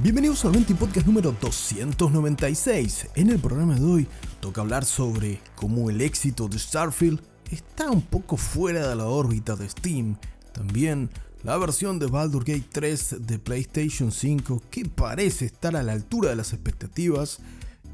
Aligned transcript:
Bienvenidos 0.00 0.44
al 0.44 0.52
20 0.52 0.76
Podcast 0.76 1.08
número 1.08 1.34
296. 1.40 3.08
En 3.16 3.30
el 3.30 3.40
programa 3.40 3.74
de 3.74 3.84
hoy 3.84 4.06
toca 4.38 4.60
hablar 4.60 4.84
sobre 4.84 5.40
cómo 5.56 5.90
el 5.90 6.00
éxito 6.00 6.46
de 6.46 6.56
Starfield 6.56 7.20
está 7.50 7.90
un 7.90 8.02
poco 8.02 8.36
fuera 8.36 8.88
de 8.88 8.94
la 8.94 9.06
órbita 9.06 9.56
de 9.56 9.68
Steam. 9.68 10.16
También 10.52 11.10
la 11.42 11.58
versión 11.58 11.98
de 11.98 12.06
Baldur 12.06 12.44
Gate 12.44 12.68
3 12.70 13.26
de 13.26 13.40
PlayStation 13.40 14.12
5 14.12 14.62
que 14.70 14.84
parece 14.84 15.46
estar 15.46 15.74
a 15.74 15.82
la 15.82 15.94
altura 15.94 16.30
de 16.30 16.36
las 16.36 16.52
expectativas 16.52 17.40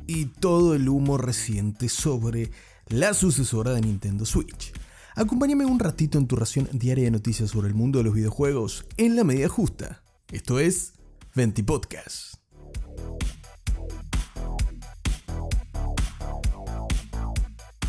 y 0.07 0.27
todo 0.27 0.75
el 0.75 0.91
humo 0.91 1.17
reciente 1.17 1.89
sobre 1.89 2.51
la 2.89 3.15
sucesora 3.15 3.73
de 3.73 3.81
Nintendo 3.81 4.27
Switch. 4.27 4.75
Acompáñame 5.15 5.65
un 5.65 5.79
ratito 5.79 6.19
en 6.19 6.27
tu 6.27 6.37
ración 6.37 6.69
diaria 6.71 7.05
de 7.05 7.13
noticias 7.13 7.49
sobre 7.49 7.69
el 7.69 7.75
mundo 7.75 7.97
de 7.97 8.05
los 8.05 8.13
videojuegos 8.13 8.85
en 8.99 9.17
la 9.17 9.25
medida 9.25 9.49
justa. 9.49 10.03
Esto 10.31 10.61
es 10.61 10.94
Venti 11.37 11.65
Podcast. 11.65 12.35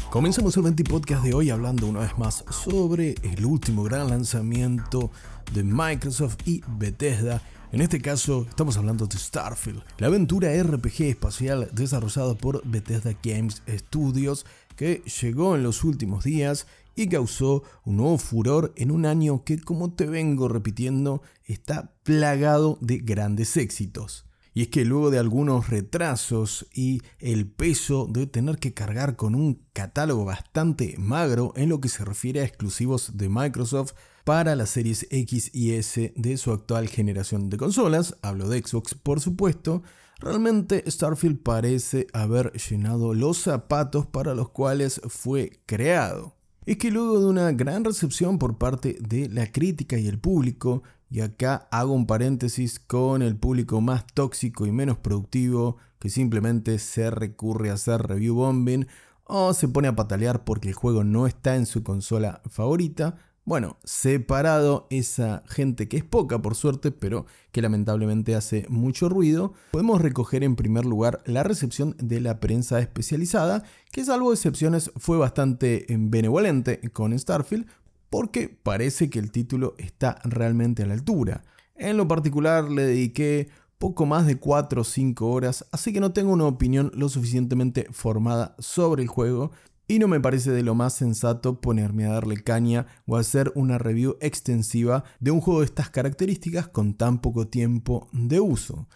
Comenzamos 0.09 0.57
el 0.57 0.63
Venti 0.63 0.83
Podcast 0.83 1.23
de 1.23 1.35
hoy 1.35 1.51
hablando 1.51 1.85
una 1.85 1.99
vez 1.99 2.17
más 2.17 2.43
sobre 2.49 3.13
el 3.21 3.45
último 3.45 3.83
gran 3.83 4.09
lanzamiento 4.09 5.11
de 5.53 5.63
Microsoft 5.63 6.37
y 6.45 6.63
Bethesda. 6.67 7.43
En 7.71 7.81
este 7.81 8.01
caso 8.01 8.47
estamos 8.49 8.77
hablando 8.77 9.05
de 9.05 9.15
Starfield, 9.15 9.83
la 9.99 10.07
aventura 10.07 10.49
RPG 10.63 11.03
espacial 11.03 11.69
desarrollada 11.71 12.33
por 12.33 12.65
Bethesda 12.65 13.15
Games 13.21 13.61
Studios 13.69 14.47
que 14.75 15.03
llegó 15.21 15.55
en 15.55 15.61
los 15.61 15.83
últimos 15.83 16.23
días 16.23 16.65
y 16.95 17.07
causó 17.07 17.63
un 17.83 17.97
nuevo 17.97 18.17
furor 18.17 18.73
en 18.77 18.91
un 18.91 19.05
año 19.05 19.43
que, 19.43 19.59
como 19.59 19.93
te 19.93 20.05
vengo 20.05 20.47
repitiendo, 20.47 21.21
está 21.43 21.93
plagado 22.03 22.77
de 22.81 22.97
grandes 22.97 23.57
éxitos. 23.57 24.25
Y 24.53 24.61
es 24.61 24.67
que 24.69 24.85
luego 24.85 25.11
de 25.11 25.19
algunos 25.19 25.69
retrasos 25.69 26.65
y 26.73 27.01
el 27.19 27.45
peso 27.45 28.07
de 28.09 28.25
tener 28.25 28.57
que 28.57 28.73
cargar 28.73 29.17
con 29.17 29.35
un 29.35 29.65
catálogo 29.73 30.23
bastante 30.23 30.95
magro 30.97 31.51
en 31.57 31.67
lo 31.67 31.81
que 31.81 31.89
se 31.89 32.05
refiere 32.05 32.39
a 32.39 32.45
exclusivos 32.45 33.17
de 33.17 33.27
Microsoft 33.27 33.95
para 34.23 34.55
las 34.55 34.69
series 34.69 35.07
X 35.11 35.51
y 35.53 35.73
S 35.73 36.13
de 36.15 36.37
su 36.37 36.53
actual 36.53 36.87
generación 36.87 37.49
de 37.49 37.57
consolas, 37.57 38.15
hablo 38.21 38.47
de 38.47 38.61
Xbox 38.61 38.95
por 38.95 39.19
supuesto, 39.19 39.83
realmente 40.19 40.89
Starfield 40.89 41.43
parece 41.43 42.07
haber 42.13 42.53
llenado 42.53 43.13
los 43.13 43.37
zapatos 43.37 44.07
para 44.07 44.33
los 44.35 44.49
cuales 44.49 45.01
fue 45.09 45.59
creado 45.65 46.35
es 46.65 46.77
que 46.77 46.91
luego 46.91 47.19
de 47.19 47.27
una 47.27 47.51
gran 47.51 47.83
recepción 47.83 48.39
por 48.39 48.57
parte 48.57 48.97
de 48.99 49.29
la 49.29 49.51
crítica 49.51 49.97
y 49.97 50.07
el 50.07 50.19
público, 50.19 50.83
y 51.09 51.21
acá 51.21 51.67
hago 51.71 51.93
un 51.93 52.07
paréntesis 52.07 52.79
con 52.79 53.21
el 53.21 53.37
público 53.37 53.81
más 53.81 54.05
tóxico 54.13 54.65
y 54.65 54.71
menos 54.71 54.97
productivo 54.97 55.77
que 55.99 56.09
simplemente 56.09 56.79
se 56.79 57.11
recurre 57.11 57.69
a 57.69 57.73
hacer 57.73 58.01
review 58.01 58.35
bombing 58.35 58.87
o 59.23 59.53
se 59.53 59.67
pone 59.67 59.87
a 59.87 59.95
patalear 59.95 60.43
porque 60.43 60.69
el 60.69 60.75
juego 60.75 61.03
no 61.03 61.27
está 61.27 61.55
en 61.55 61.65
su 61.65 61.83
consola 61.83 62.41
favorita, 62.49 63.17
bueno, 63.45 63.77
separado 63.83 64.87
esa 64.89 65.43
gente 65.47 65.87
que 65.87 65.97
es 65.97 66.03
poca 66.03 66.41
por 66.41 66.55
suerte, 66.55 66.91
pero 66.91 67.27
que 67.51 67.61
lamentablemente 67.61 68.33
hace 68.33 68.65
mucho 68.69 69.07
ruido, 69.07 69.53
podemos 69.71 70.01
recoger 70.01 70.43
en 70.43 70.55
primer 70.55 70.85
lugar 70.85 71.21
la 71.25 71.43
recepción 71.43 71.95
de 71.99 72.21
la 72.21 72.39
prensa 72.39 72.79
especializada, 72.79 73.63
que 73.91 74.03
salvo 74.03 74.33
excepciones 74.33 74.91
fue 74.97 75.17
bastante 75.17 75.91
eh, 75.93 75.97
benevolente 75.99 76.81
con 76.91 77.17
Starfield, 77.17 77.67
porque 78.09 78.49
parece 78.49 79.11
que 79.11 79.19
el 79.19 79.31
título 79.31 79.75
está 79.77 80.19
realmente 80.23 80.81
a 80.81 80.87
la 80.87 80.95
altura. 80.95 81.43
En 81.75 81.97
lo 81.97 82.07
particular 82.07 82.69
le 82.71 82.83
dediqué 82.83 83.49
poco 83.77 84.07
más 84.07 84.25
de 84.25 84.37
4 84.37 84.81
o 84.81 84.83
5 84.83 85.27
horas, 85.29 85.65
así 85.71 85.93
que 85.93 85.99
no 85.99 86.13
tengo 86.13 86.31
una 86.31 86.45
opinión 86.45 86.91
lo 86.95 87.09
suficientemente 87.09 87.87
formada 87.91 88.55
sobre 88.57 89.03
el 89.03 89.07
juego 89.07 89.51
y 89.87 89.99
no 89.99 90.07
me 90.07 90.19
parece 90.19 90.51
de 90.51 90.63
lo 90.63 90.75
más 90.75 90.93
sensato 90.93 91.61
ponerme 91.61 92.05
a 92.05 92.13
darle 92.13 92.43
caña 92.43 92.87
o 93.05 93.17
hacer 93.17 93.51
una 93.55 93.77
review 93.77 94.17
extensiva 94.19 95.03
de 95.19 95.31
un 95.31 95.41
juego 95.41 95.59
de 95.59 95.65
estas 95.65 95.89
características 95.89 96.67
con 96.67 96.93
tan 96.93 97.19
poco 97.19 97.47
tiempo 97.47 98.07
de 98.11 98.39
uso. 98.39 98.87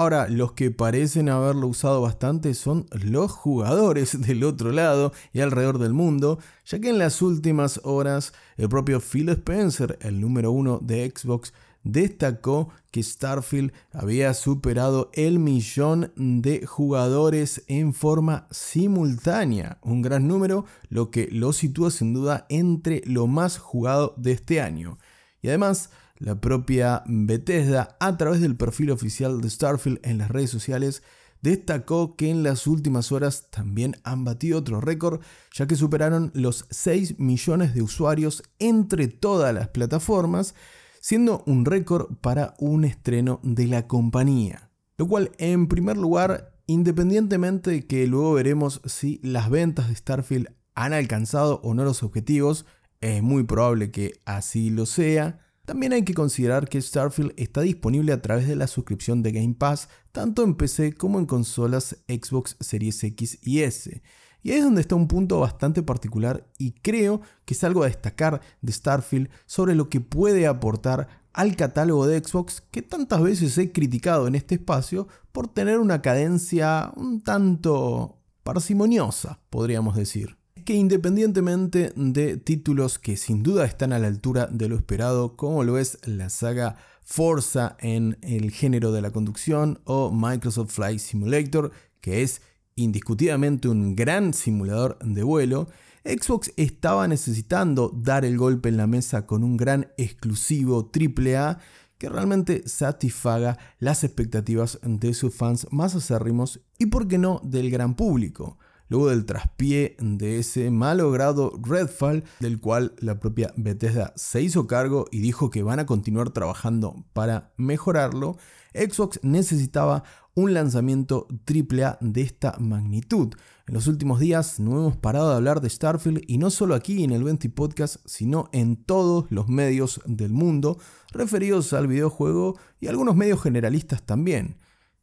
Ahora, 0.00 0.28
los 0.28 0.52
que 0.52 0.70
parecen 0.70 1.28
haberlo 1.28 1.66
usado 1.66 2.00
bastante 2.00 2.54
son 2.54 2.86
los 2.92 3.32
jugadores 3.32 4.20
del 4.26 4.44
otro 4.44 4.70
lado 4.70 5.12
y 5.32 5.40
alrededor 5.40 5.78
del 5.78 5.92
mundo, 5.92 6.38
ya 6.64 6.78
que 6.78 6.90
en 6.90 6.98
las 6.98 7.20
últimas 7.20 7.80
horas 7.82 8.32
el 8.56 8.68
propio 8.68 9.00
Phil 9.00 9.28
Spencer, 9.30 9.98
el 10.00 10.20
número 10.20 10.52
uno 10.52 10.78
de 10.80 11.12
Xbox, 11.12 11.52
destacó 11.88 12.68
que 12.90 13.02
Starfield 13.02 13.72
había 13.92 14.34
superado 14.34 15.10
el 15.14 15.38
millón 15.38 16.12
de 16.16 16.66
jugadores 16.66 17.64
en 17.66 17.94
forma 17.94 18.46
simultánea, 18.50 19.78
un 19.82 20.02
gran 20.02 20.28
número, 20.28 20.66
lo 20.90 21.10
que 21.10 21.28
lo 21.32 21.54
sitúa 21.54 21.90
sin 21.90 22.12
duda 22.12 22.46
entre 22.50 23.02
lo 23.06 23.26
más 23.26 23.58
jugado 23.58 24.14
de 24.18 24.32
este 24.32 24.60
año. 24.60 24.98
Y 25.40 25.48
además, 25.48 25.90
la 26.18 26.38
propia 26.40 27.02
Bethesda, 27.06 27.96
a 28.00 28.16
través 28.18 28.42
del 28.42 28.56
perfil 28.56 28.90
oficial 28.90 29.40
de 29.40 29.48
Starfield 29.48 30.00
en 30.02 30.18
las 30.18 30.28
redes 30.30 30.50
sociales, 30.50 31.02
destacó 31.40 32.16
que 32.16 32.28
en 32.28 32.42
las 32.42 32.66
últimas 32.66 33.12
horas 33.12 33.48
también 33.50 33.96
han 34.02 34.24
batido 34.24 34.58
otro 34.58 34.82
récord, 34.82 35.20
ya 35.54 35.66
que 35.66 35.76
superaron 35.76 36.32
los 36.34 36.66
6 36.70 37.18
millones 37.18 37.74
de 37.74 37.80
usuarios 37.80 38.42
entre 38.58 39.08
todas 39.08 39.54
las 39.54 39.68
plataformas, 39.68 40.54
siendo 41.00 41.42
un 41.46 41.64
récord 41.64 42.16
para 42.20 42.54
un 42.58 42.84
estreno 42.84 43.40
de 43.42 43.66
la 43.66 43.86
compañía. 43.86 44.70
Lo 44.96 45.06
cual, 45.06 45.32
en 45.38 45.68
primer 45.68 45.96
lugar, 45.96 46.58
independientemente 46.66 47.70
de 47.70 47.86
que 47.86 48.06
luego 48.06 48.34
veremos 48.34 48.80
si 48.84 49.20
las 49.22 49.50
ventas 49.50 49.88
de 49.88 49.94
Starfield 49.94 50.48
han 50.74 50.92
alcanzado 50.92 51.60
o 51.62 51.74
no 51.74 51.84
los 51.84 52.02
objetivos, 52.02 52.66
es 53.00 53.22
muy 53.22 53.44
probable 53.44 53.90
que 53.90 54.20
así 54.24 54.70
lo 54.70 54.86
sea, 54.86 55.40
también 55.68 55.92
hay 55.92 56.02
que 56.02 56.14
considerar 56.14 56.66
que 56.66 56.80
Starfield 56.80 57.34
está 57.36 57.60
disponible 57.60 58.12
a 58.12 58.22
través 58.22 58.48
de 58.48 58.56
la 58.56 58.66
suscripción 58.66 59.22
de 59.22 59.32
Game 59.32 59.52
Pass, 59.52 59.90
tanto 60.12 60.42
en 60.42 60.54
PC 60.54 60.94
como 60.94 61.18
en 61.18 61.26
consolas 61.26 61.98
Xbox 62.08 62.56
Series 62.58 63.04
X 63.04 63.38
y 63.42 63.60
S. 63.60 64.02
Y 64.42 64.52
ahí 64.52 64.58
es 64.58 64.64
donde 64.64 64.80
está 64.80 64.94
un 64.94 65.08
punto 65.08 65.40
bastante 65.40 65.82
particular 65.82 66.46
y 66.58 66.72
creo 66.72 67.20
que 67.44 67.54
es 67.54 67.64
algo 67.64 67.82
a 67.82 67.86
destacar 67.86 68.40
de 68.62 68.72
Starfield 68.72 69.28
sobre 69.46 69.74
lo 69.74 69.88
que 69.88 70.00
puede 70.00 70.46
aportar 70.46 71.08
al 71.32 71.56
catálogo 71.56 72.06
de 72.06 72.22
Xbox 72.22 72.62
que 72.70 72.82
tantas 72.82 73.22
veces 73.22 73.56
he 73.58 73.72
criticado 73.72 74.26
en 74.26 74.34
este 74.34 74.56
espacio 74.56 75.08
por 75.32 75.48
tener 75.48 75.78
una 75.78 76.02
cadencia 76.02 76.92
un 76.96 77.22
tanto 77.22 78.18
parsimoniosa, 78.42 79.40
podríamos 79.50 79.96
decir. 79.96 80.36
Que 80.64 80.74
independientemente 80.74 81.92
de 81.96 82.36
títulos 82.36 82.98
que 82.98 83.16
sin 83.16 83.42
duda 83.42 83.64
están 83.64 83.92
a 83.92 83.98
la 83.98 84.08
altura 84.08 84.46
de 84.46 84.68
lo 84.68 84.76
esperado, 84.76 85.36
como 85.36 85.64
lo 85.64 85.78
es 85.78 85.98
la 86.06 86.28
saga 86.30 86.76
Forza 87.02 87.76
en 87.80 88.18
el 88.20 88.50
género 88.50 88.92
de 88.92 89.00
la 89.00 89.10
conducción 89.10 89.80
o 89.84 90.10
Microsoft 90.12 90.72
Flight 90.72 90.98
Simulator, 90.98 91.70
que 92.00 92.22
es 92.22 92.42
indiscutidamente 92.78 93.68
un 93.68 93.94
gran 93.96 94.32
simulador 94.32 94.98
de 95.00 95.22
vuelo, 95.22 95.68
Xbox 96.04 96.52
estaba 96.56 97.08
necesitando 97.08 97.92
dar 97.94 98.24
el 98.24 98.38
golpe 98.38 98.68
en 98.68 98.76
la 98.76 98.86
mesa 98.86 99.26
con 99.26 99.44
un 99.44 99.56
gran 99.56 99.88
exclusivo 99.98 100.90
AAA 100.92 101.58
que 101.98 102.08
realmente 102.08 102.66
satisfaga 102.66 103.58
las 103.78 104.04
expectativas 104.04 104.78
de 104.82 105.12
sus 105.12 105.34
fans 105.34 105.66
más 105.70 105.94
acérrimos 105.96 106.60
y, 106.78 106.86
por 106.86 107.08
qué 107.08 107.18
no, 107.18 107.40
del 107.44 107.70
gran 107.70 107.94
público. 107.94 108.58
Luego 108.88 109.08
del 109.08 109.26
traspié 109.26 109.96
de 110.00 110.38
ese 110.38 110.70
malogrado 110.70 111.52
Redfall, 111.62 112.24
del 112.40 112.58
cual 112.58 112.94
la 113.00 113.20
propia 113.20 113.52
Bethesda 113.56 114.14
se 114.16 114.40
hizo 114.40 114.66
cargo 114.66 115.06
y 115.10 115.18
dijo 115.20 115.50
que 115.50 115.62
van 115.62 115.78
a 115.78 115.84
continuar 115.84 116.30
trabajando 116.30 117.04
para 117.12 117.52
mejorarlo, 117.58 118.38
Xbox 118.72 119.20
necesitaba 119.22 120.04
un 120.38 120.54
lanzamiento 120.54 121.26
AAA 121.48 121.98
de 122.00 122.20
esta 122.20 122.54
magnitud. 122.60 123.34
En 123.66 123.74
los 123.74 123.88
últimos 123.88 124.20
días 124.20 124.60
no 124.60 124.70
hemos 124.78 124.96
parado 124.96 125.30
de 125.30 125.34
hablar 125.34 125.60
de 125.60 125.68
Starfield 125.68 126.22
y 126.28 126.38
no 126.38 126.50
solo 126.50 126.76
aquí 126.76 127.02
en 127.02 127.10
el 127.10 127.24
20 127.24 127.50
Podcast, 127.50 127.96
sino 128.06 128.48
en 128.52 128.76
todos 128.76 129.24
los 129.30 129.48
medios 129.48 130.00
del 130.06 130.32
mundo 130.32 130.78
referidos 131.10 131.72
al 131.72 131.88
videojuego 131.88 132.56
y 132.80 132.86
algunos 132.86 133.16
medios 133.16 133.42
generalistas 133.42 134.04
también. 134.04 134.58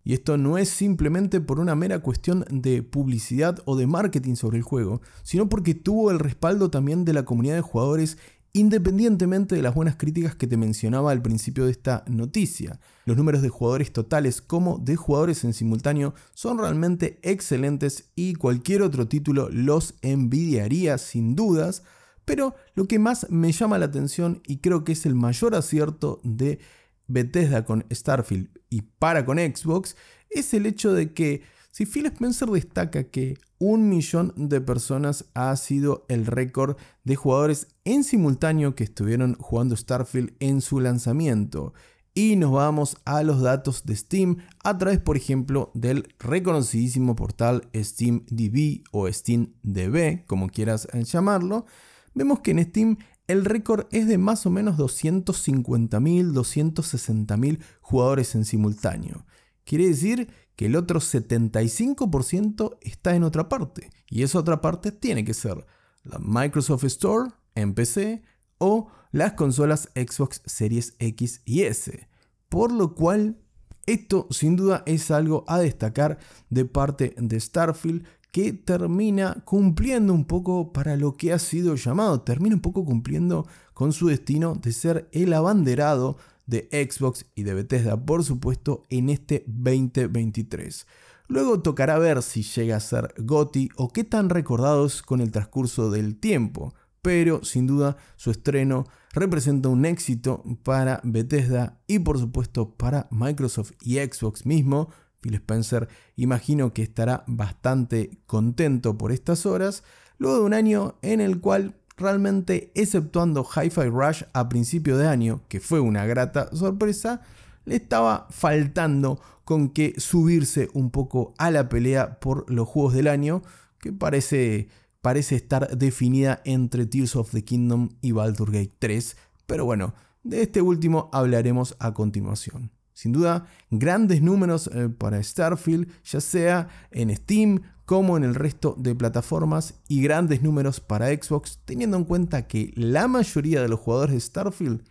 Y 0.06 0.14
esto 0.14 0.38
no 0.38 0.58
es 0.58 0.70
simplemente 0.70 1.42
por 1.42 1.60
una 1.60 1.76
mera 1.76 2.00
cuestión 2.00 2.46
de 2.50 2.82
publicidad 2.82 3.62
o 3.66 3.76
de 3.76 3.88
marketing 3.88 4.36
sobre 4.36 4.58
el 4.58 4.64
juego, 4.64 5.02
sino 5.24 5.50
porque 5.50 5.74
tuvo 5.74 6.12
el 6.12 6.20
respaldo 6.20 6.70
también 6.70 7.04
de 7.04 7.12
la 7.12 7.26
comunidad 7.26 7.56
de 7.56 7.62
jugadores 7.62 8.18
Independientemente 8.58 9.54
de 9.54 9.62
las 9.62 9.76
buenas 9.76 9.98
críticas 9.98 10.34
que 10.34 10.48
te 10.48 10.56
mencionaba 10.56 11.12
al 11.12 11.22
principio 11.22 11.66
de 11.66 11.72
esta 11.72 12.06
noticia, 12.08 12.80
los 13.04 13.18
números 13.18 13.42
de 13.42 13.50
jugadores 13.50 13.92
totales 13.92 14.42
como 14.42 14.78
de 14.78 14.96
jugadores 14.96 15.44
en 15.44 15.54
simultáneo 15.54 16.14
son 16.34 16.58
realmente 16.58 17.20
excelentes 17.22 18.12
y 18.16 18.36
cualquier 18.36 18.82
otro 18.82 19.10
título 19.10 19.50
los 19.52 19.96
envidiaría 20.02 20.98
sin 20.98 21.36
dudas, 21.36 21.84
pero 22.24 22.56
lo 22.76 22.88
que 22.88 22.98
más 22.98 23.30
me 23.30 23.52
llama 23.52 23.78
la 23.78 23.88
atención 23.88 24.42
y 24.48 24.60
creo 24.60 24.86
que 24.86 24.94
es 24.94 25.06
el 25.06 25.16
mayor 25.16 25.54
acierto 25.54 26.22
de 26.24 26.60
Bethesda 27.08 27.66
con 27.66 27.86
Starfield 27.92 28.48
y 28.70 28.84
para 28.84 29.26
con 29.26 29.38
Xbox 29.38 29.98
es 30.30 30.54
el 30.54 30.66
hecho 30.66 30.94
de 30.94 31.12
que 31.12 31.42
si 31.76 31.86
Phil 31.86 32.06
Spencer 32.06 32.48
destaca 32.48 33.04
que 33.04 33.38
un 33.60 33.90
millón 33.90 34.32
de 34.38 34.62
personas 34.62 35.26
ha 35.34 35.54
sido 35.58 36.06
el 36.08 36.26
récord 36.26 36.78
de 37.04 37.18
jugadores 37.18 37.68
en 37.84 38.06
simultáneo 38.06 38.76
que 38.76 38.86
estuvieron 38.86 39.36
jugando 39.42 39.76
Starfield 39.76 40.32
en 40.40 40.62
su 40.62 40.80
lanzamiento, 40.80 41.74
y 42.14 42.38
nos 42.38 42.54
vamos 42.54 42.96
a 43.04 43.24
los 43.24 43.42
datos 43.42 43.86
de 43.86 43.94
Steam 43.98 44.38
a 44.64 44.78
través, 44.78 45.00
por 45.00 45.18
ejemplo, 45.18 45.72
del 45.74 46.08
reconocidísimo 46.18 47.18
portal 47.18 47.68
SteamDB 47.76 48.84
o 48.92 49.12
SteamDB, 49.12 50.26
como 50.28 50.48
quieras 50.48 50.88
llamarlo, 50.94 51.66
vemos 52.14 52.40
que 52.40 52.52
en 52.52 52.64
Steam 52.64 52.98
el 53.28 53.44
récord 53.44 53.88
es 53.92 54.08
de 54.08 54.18
más 54.18 54.46
o 54.46 54.50
menos 54.50 54.78
250.000, 54.78 56.32
260.000 56.32 57.60
jugadores 57.82 58.34
en 58.36 58.46
simultáneo. 58.46 59.26
Quiere 59.66 59.88
decir 59.88 60.30
que 60.56 60.68
el 60.68 60.76
otro 60.76 61.00
75% 61.00 62.78
está 62.82 63.16
en 63.16 63.24
otra 63.24 63.50
parte. 63.50 63.90
Y 64.10 64.24
esa 64.24 64.40
otra 64.40 64.62
parte 64.62 64.92
tiene 64.92 65.26
que 65.26 65.34
ser 65.34 65.66
la 66.04 66.20
Microsoft 66.20 66.86
Store 66.86 67.32
en 67.56 67.74
PC 67.74 68.24
o 68.60 68.88
las 69.12 69.34
consolas 69.34 69.90
Xbox 69.96 70.42
Series 70.46 70.96
X 71.00 71.42
y 71.46 71.64
S. 71.64 72.08
Por 72.48 72.72
lo 72.72 72.96
cual, 72.96 73.38
esto 73.86 74.28
sin 74.30 74.56
duda 74.56 74.84
es 74.86 75.12
algo 75.12 75.44
a 75.48 75.60
destacar 75.60 76.20
de 76.50 76.66
parte 76.66 77.16
de 77.18 77.40
Starfield 77.40 78.06
que 78.32 78.52
termina 78.52 79.44
cumpliendo 79.46 80.14
un 80.14 80.26
poco 80.26 80.74
para 80.74 80.98
lo 80.98 81.16
que 81.16 81.32
ha 81.32 81.40
sido 81.40 81.76
llamado, 81.76 82.22
termina 82.22 82.56
un 82.56 82.62
poco 82.62 82.84
cumpliendo 82.84 83.48
con 83.74 83.94
su 83.94 84.08
destino 84.08 84.56
de 84.56 84.74
ser 84.74 85.08
el 85.14 85.32
abanderado 85.34 86.18
de 86.46 86.70
Xbox 86.72 87.26
y 87.36 87.44
de 87.44 87.54
Bethesda, 87.54 88.06
por 88.06 88.24
supuesto, 88.24 88.84
en 88.90 89.10
este 89.10 89.44
2023. 89.48 90.86
Luego 91.28 91.62
tocará 91.62 91.98
ver 91.98 92.22
si 92.22 92.44
llega 92.44 92.78
a 92.78 92.80
ser 92.80 93.14
GOTI 93.18 93.70
o 93.78 93.90
qué 93.90 94.04
tan 94.04 94.30
recordados 94.30 95.02
con 95.02 95.22
el 95.22 95.32
transcurso 95.32 95.90
del 95.90 96.20
tiempo, 96.20 96.76
pero 97.02 97.44
sin 97.44 97.66
duda 97.68 97.98
su 98.16 98.32
estreno 98.32 98.86
representa 99.14 99.70
un 99.70 99.86
éxito 99.86 100.44
para 100.64 101.02
Bethesda 101.04 101.80
y 101.88 102.00
por 102.00 102.20
supuesto 102.20 102.76
para 102.76 103.08
Microsoft 103.12 103.72
y 103.82 103.98
Xbox 103.98 104.46
mismo. 104.46 104.90
Phil 105.22 105.36
Spencer 105.36 105.88
imagino 106.16 106.74
que 106.74 106.84
estará 106.84 107.24
bastante 107.26 108.20
contento 108.28 108.98
por 108.98 109.12
estas 109.12 109.48
horas, 109.48 109.84
luego 110.20 110.38
de 110.38 110.46
un 110.46 110.54
año 110.54 111.00
en 111.02 111.22
el 111.22 111.40
cual 111.40 111.76
realmente, 111.98 112.72
exceptuando 112.76 113.44
Hi-Fi 113.44 113.90
Rush 113.90 114.24
a 114.34 114.50
principio 114.50 114.98
de 114.98 115.08
año, 115.08 115.42
que 115.48 115.60
fue 115.60 115.80
una 115.80 116.06
grata 116.06 116.50
sorpresa, 116.56 117.22
le 117.66 117.76
estaba 117.76 118.28
faltando 118.30 119.20
con 119.44 119.70
que 119.70 119.94
subirse 119.98 120.70
un 120.74 120.92
poco 120.92 121.34
a 121.38 121.52
la 121.52 121.70
pelea 121.70 122.20
por 122.20 122.52
los 122.52 122.68
juegos 122.68 122.94
del 122.94 123.08
año, 123.08 123.44
que 123.80 123.94
parece, 123.94 124.70
parece 125.02 125.36
estar 125.36 125.78
definida 125.78 126.42
entre 126.46 126.86
Tears 126.86 127.16
of 127.16 127.32
the 127.32 127.44
Kingdom 127.44 127.90
y 128.02 128.12
Baldur's 128.12 128.52
Gate 128.52 128.76
3, 128.80 129.18
pero 129.46 129.66
bueno, 129.66 129.94
de 130.24 130.42
este 130.42 130.62
último 130.62 131.10
hablaremos 131.14 131.76
a 131.80 131.94
continuación. 131.94 132.72
Sin 132.96 133.12
duda, 133.12 133.46
grandes 133.70 134.22
números 134.22 134.70
eh, 134.74 134.88
para 134.88 135.22
Starfield, 135.22 135.88
ya 136.06 136.22
sea 136.22 136.70
en 136.92 137.14
Steam 137.14 137.62
como 137.84 138.16
en 138.16 138.24
el 138.24 138.36
resto 138.36 138.74
de 138.80 138.96
plataformas 138.96 139.76
y 139.90 140.02
grandes 140.02 140.42
números 140.42 140.80
para 140.80 141.10
Xbox, 141.10 141.60
teniendo 141.66 141.98
en 141.98 142.06
cuenta 142.06 142.48
que 142.48 142.72
la 142.76 143.10
mayoría 143.10 143.62
de 143.62 143.68
los 143.68 143.82
jugadores 143.82 144.16
de 144.16 144.22
Starfield 144.22 144.82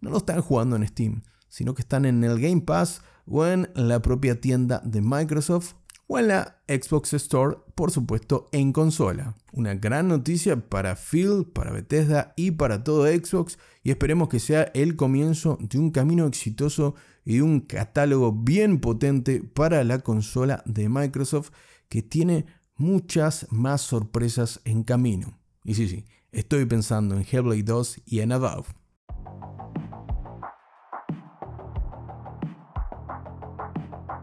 no 0.00 0.10
lo 0.10 0.18
están 0.18 0.42
jugando 0.42 0.74
en 0.74 0.86
Steam, 0.88 1.22
sino 1.48 1.74
que 1.74 1.82
están 1.82 2.04
en 2.04 2.24
el 2.24 2.40
Game 2.40 2.62
Pass 2.62 3.00
o 3.26 3.46
en 3.46 3.70
la 3.76 4.02
propia 4.02 4.40
tienda 4.40 4.82
de 4.84 5.00
Microsoft 5.00 5.74
o 6.08 6.18
en 6.18 6.28
la 6.28 6.60
Xbox 6.66 7.14
Store, 7.14 7.58
por 7.76 7.92
supuesto, 7.92 8.48
en 8.50 8.72
consola. 8.72 9.36
Una 9.52 9.74
gran 9.74 10.08
noticia 10.08 10.56
para 10.68 10.96
Phil, 10.96 11.46
para 11.46 11.70
Bethesda 11.70 12.34
y 12.36 12.50
para 12.50 12.82
todo 12.82 13.06
Xbox 13.06 13.56
y 13.82 13.90
esperemos 13.90 14.28
que 14.28 14.40
sea 14.40 14.70
el 14.74 14.96
comienzo 14.96 15.58
de 15.60 15.78
un 15.78 15.90
camino 15.90 16.26
exitoso 16.26 16.94
y 17.24 17.40
un 17.40 17.60
catálogo 17.60 18.32
bien 18.32 18.80
potente 18.80 19.42
para 19.42 19.84
la 19.84 20.00
consola 20.00 20.62
de 20.66 20.88
Microsoft 20.88 21.50
que 21.88 22.02
tiene 22.02 22.46
muchas 22.76 23.46
más 23.50 23.82
sorpresas 23.82 24.60
en 24.64 24.82
camino. 24.82 25.38
Y 25.64 25.74
sí, 25.74 25.88
sí, 25.88 26.04
estoy 26.30 26.64
pensando 26.64 27.16
en 27.16 27.26
Hellblade 27.30 27.62
2 27.62 28.00
y 28.06 28.20
en 28.20 28.32
Above. 28.32 28.66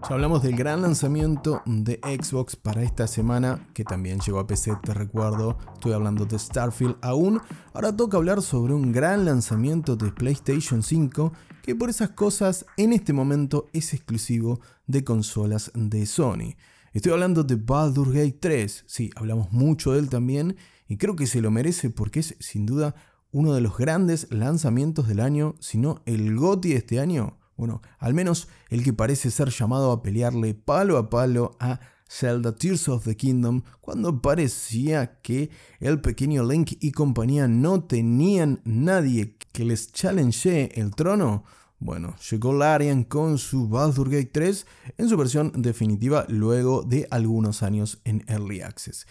Hablamos 0.10 0.42
del 0.42 0.56
gran 0.56 0.82
lanzamiento 0.82 1.62
de 1.68 2.00
Xbox 2.04 2.56
para 2.56 2.82
esta 2.82 3.06
semana, 3.06 3.70
que 3.76 3.84
también 3.84 4.20
llegó 4.20 4.40
a 4.40 4.48
PC, 4.48 4.76
te 4.82 4.96
recuerdo. 4.96 5.60
Estoy 5.76 5.94
hablando 5.94 6.26
de 6.26 6.40
Starfield 6.40 6.98
aún. 7.04 7.40
Ahora 7.74 7.96
toca 7.96 8.18
hablar 8.18 8.42
sobre 8.42 8.74
un 8.74 8.92
gran 8.92 9.24
lanzamiento 9.24 9.96
de 9.96 10.12
PlayStation 10.12 10.82
5, 10.82 11.32
que 11.62 11.76
por 11.76 11.92
esas 11.92 12.10
cosas 12.10 12.66
en 12.76 12.92
este 12.92 13.14
momento 13.14 13.68
es 13.72 13.94
exclusivo 13.94 14.62
de 14.88 15.04
consolas 15.04 15.72
de 15.76 16.08
Sony. 16.08 16.56
Estoy 16.92 17.12
hablando 17.12 17.44
de 17.44 17.58
Baldur's 17.58 18.12
Gate 18.12 18.40
3, 18.40 18.86
sí, 18.88 19.12
hablamos 19.16 19.52
mucho 19.52 19.92
de 19.94 20.00
él 20.00 20.10
también 20.10 20.58
y 20.88 20.98
creo 20.98 21.16
que 21.16 21.28
se 21.28 21.40
lo 21.40 21.52
merece 21.52 21.92
porque 21.92 22.22
es 22.22 22.36
sin 22.40 22.66
duda 22.66 22.96
uno 23.32 23.54
de 23.54 23.62
los 23.62 23.78
grandes 23.78 24.26
lanzamientos 24.32 25.08
del 25.08 25.20
año, 25.20 25.54
si 25.60 25.78
no 25.78 26.02
el 26.08 26.36
GOTY 26.36 26.70
de 26.70 26.78
este 26.78 27.00
año. 27.00 27.39
Bueno, 27.60 27.82
al 27.98 28.14
menos 28.14 28.48
el 28.70 28.86
que 28.86 28.94
parece 28.94 29.30
ser 29.32 29.50
llamado 29.50 29.92
a 29.92 30.02
pelearle 30.02 30.54
palo 30.54 30.98
a 30.98 31.10
palo 31.10 31.58
a 31.60 31.82
Zelda 32.10 32.56
Tears 32.56 32.88
of 32.88 33.04
the 33.04 33.18
Kingdom 33.18 33.64
cuando 33.82 34.22
parecía 34.22 35.20
que 35.22 35.50
el 35.82 36.00
pequeño 36.00 36.48
Link 36.50 36.78
y 36.80 36.94
compañía 36.94 37.50
no 37.50 37.84
tenían 37.84 38.62
nadie 38.64 39.36
que 39.52 39.66
les 39.66 39.92
challenge 39.92 40.80
el 40.80 40.96
trono. 40.96 41.44
Bueno, 41.80 42.16
llegó 42.32 42.54
Larian 42.54 43.04
con 43.04 43.38
su 43.38 43.68
Baldur's 43.68 44.10
Gate 44.10 44.32
3 44.32 44.66
en 44.98 45.10
su 45.10 45.18
versión 45.18 45.52
definitiva 45.54 46.26
luego 46.30 46.84
de 46.84 47.10
algunos 47.12 47.62
años 47.62 48.00
en 48.06 48.24
Early 48.28 48.62
Access. 48.62 49.06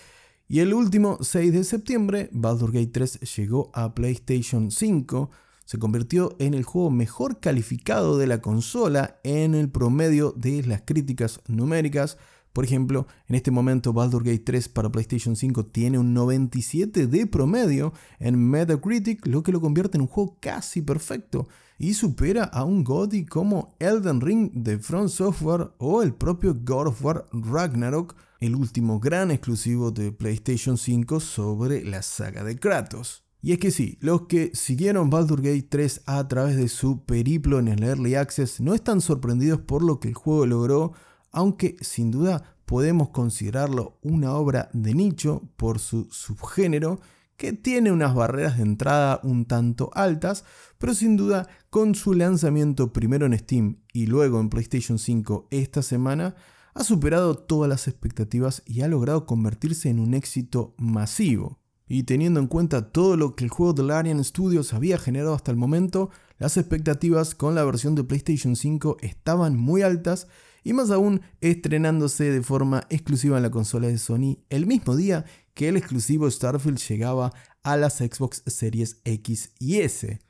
Y 0.49 0.61
el 0.61 0.73
último 0.73 1.19
6 1.21 1.53
de 1.53 1.65
septiembre, 1.65 2.31
Baldur's 2.33 2.73
Gate 2.73 2.93
3 2.93 3.37
llegó 3.37 3.71
a 3.75 3.95
PlayStation 3.95 4.71
5, 4.71 5.31
se 5.69 5.79
convirtió 5.79 6.35
en 6.39 6.55
el 6.55 6.65
juego 6.65 6.91
mejor 6.91 7.41
calificado 7.41 8.17
de 8.17 8.27
la 8.27 8.41
consola 8.41 9.21
en 9.23 9.55
el 9.55 9.69
promedio 9.69 10.33
de 10.35 10.63
las 10.63 10.81
críticas 10.81 11.43
numéricas. 11.47 12.17
Por 12.55 12.65
ejemplo, 12.65 13.07
en 13.27 13.35
este 13.35 13.51
momento 13.51 13.93
Baldur's 13.93 14.25
Gate 14.25 14.45
3 14.47 14.71
para 14.71 14.91
PlayStation 14.91 15.37
5 15.37 15.67
tiene 15.67 15.99
un 15.99 16.15
97 16.15 17.07
de 17.07 17.27
promedio 17.27 17.93
en 18.19 18.39
Metacritic, 18.49 19.27
lo 19.27 19.43
que 19.43 19.53
lo 19.53 19.61
convierte 19.61 19.99
en 19.99 20.03
un 20.03 20.09
juego 20.09 20.39
casi 20.41 20.81
perfecto 20.81 21.47
y 21.77 21.93
supera 21.93 22.45
a 22.45 22.65
un 22.65 22.83
GOTY 22.83 23.27
como 23.27 23.77
Elden 23.79 24.23
Ring 24.23 24.51
de 24.55 24.79
Front 24.79 25.11
Software 25.11 25.73
o 25.77 26.03
el 26.03 26.15
propio 26.15 26.55
God 26.55 26.87
of 26.87 27.05
War 27.05 27.27
Ragnarok, 27.31 28.17
el 28.41 28.57
último 28.57 29.01
gran 29.01 29.31
exclusivo 29.31 29.91
de 29.91 30.13
PlayStation 30.13 30.79
5 30.79 31.21
sobre 31.21 31.85
la 31.85 32.01
saga 32.01 32.43
de 32.43 32.59
Kratos. 32.59 33.28
Y 33.41 33.53
es 33.53 33.59
que 33.59 33.71
sí, 33.71 33.99
los 34.01 34.23
que 34.23 34.51
siguieron 34.55 35.11
Baldur's 35.11 35.43
Gate 35.43 35.69
3 35.69 36.03
a 36.07 36.27
través 36.27 36.57
de 36.57 36.69
su 36.69 37.05
periplo 37.05 37.61
en 37.61 37.69
el 37.69 37.85
Early 37.85 38.17
Access 38.17 38.61
no 38.61 38.75
están 38.75 39.01
sorprendidos 39.01 39.61
por 39.61 39.83
lo 39.83 40.01
que 40.01 40.09
el 40.09 40.15
juego 40.15 40.45
logró, 40.45 40.93
aunque 41.31 41.77
sin 41.81 42.11
duda 42.11 42.57
podemos 42.65 43.11
considerarlo 43.11 43.99
una 44.03 44.35
obra 44.35 44.71
de 44.73 44.95
nicho 44.95 45.49
por 45.57 45.79
su 45.79 46.09
subgénero 46.11 47.01
que 47.37 47.53
tiene 47.53 47.93
unas 47.93 48.15
barreras 48.15 48.57
de 48.57 48.65
entrada 48.65 49.21
un 49.23 49.47
tanto 49.47 49.91
altas, 49.95 50.45
pero 50.77 50.93
sin 50.93 51.17
duda 51.17 51.49
con 51.71 51.95
su 51.95 52.15
lanzamiento 52.15 52.93
primero 52.93 53.25
en 53.27 53.39
Steam 53.39 53.79
y 53.93 54.07
luego 54.07 54.41
en 54.41 54.51
PlayStation 54.51 54.99
5 54.99 55.47
esta 55.53 55.83
semana, 55.83 56.35
ha 56.75 56.83
superado 56.83 57.37
todas 57.37 57.69
las 57.69 57.87
expectativas 57.87 58.63
y 58.67 58.83
ha 58.83 58.89
logrado 58.89 59.25
convertirse 59.25 59.89
en 59.89 60.01
un 60.01 60.15
éxito 60.15 60.75
masivo. 60.79 61.61
Y 61.89 62.03
teniendo 62.03 62.39
en 62.39 62.47
cuenta 62.47 62.93
todo 62.93 63.17
lo 63.17 63.35
que 63.35 63.45
el 63.45 63.51
juego 63.51 63.73
de 63.73 63.83
Larian 63.83 64.23
Studios 64.23 64.75
había 64.75 64.99
generado 64.99 65.35
hasta 65.35 65.51
el 65.51 65.57
momento, 65.57 66.11
las 66.39 66.57
expectativas 66.57 67.35
con 67.35 67.55
la 67.55 67.65
versión 67.65 67.95
de 67.95 68.05
PlayStation 68.05 68.57
5 68.57 68.99
estaban 69.01 69.57
muy 69.57 69.83
altas 69.83 70.29
y 70.63 70.73
más 70.73 70.91
aún 70.91 71.23
estrenándose 71.41 72.31
de 72.31 72.43
forma 72.43 72.85
exclusiva 72.91 73.39
en 73.39 73.43
la 73.43 73.51
consola 73.51 73.89
de 73.89 73.99
Sony 73.99 74.39
el 74.51 74.67
mismo 74.67 74.97
día 74.97 75.25
que 75.55 75.69
el 75.69 75.77
exclusivo 75.77 76.31
Starfield 76.31 76.79
llegaba 76.79 77.33
a 77.63 77.77
las 77.77 77.97
Xbox 77.97 78.43
Series 78.47 79.01
X 79.05 79.53
y 79.59 79.79
S. 79.79 80.21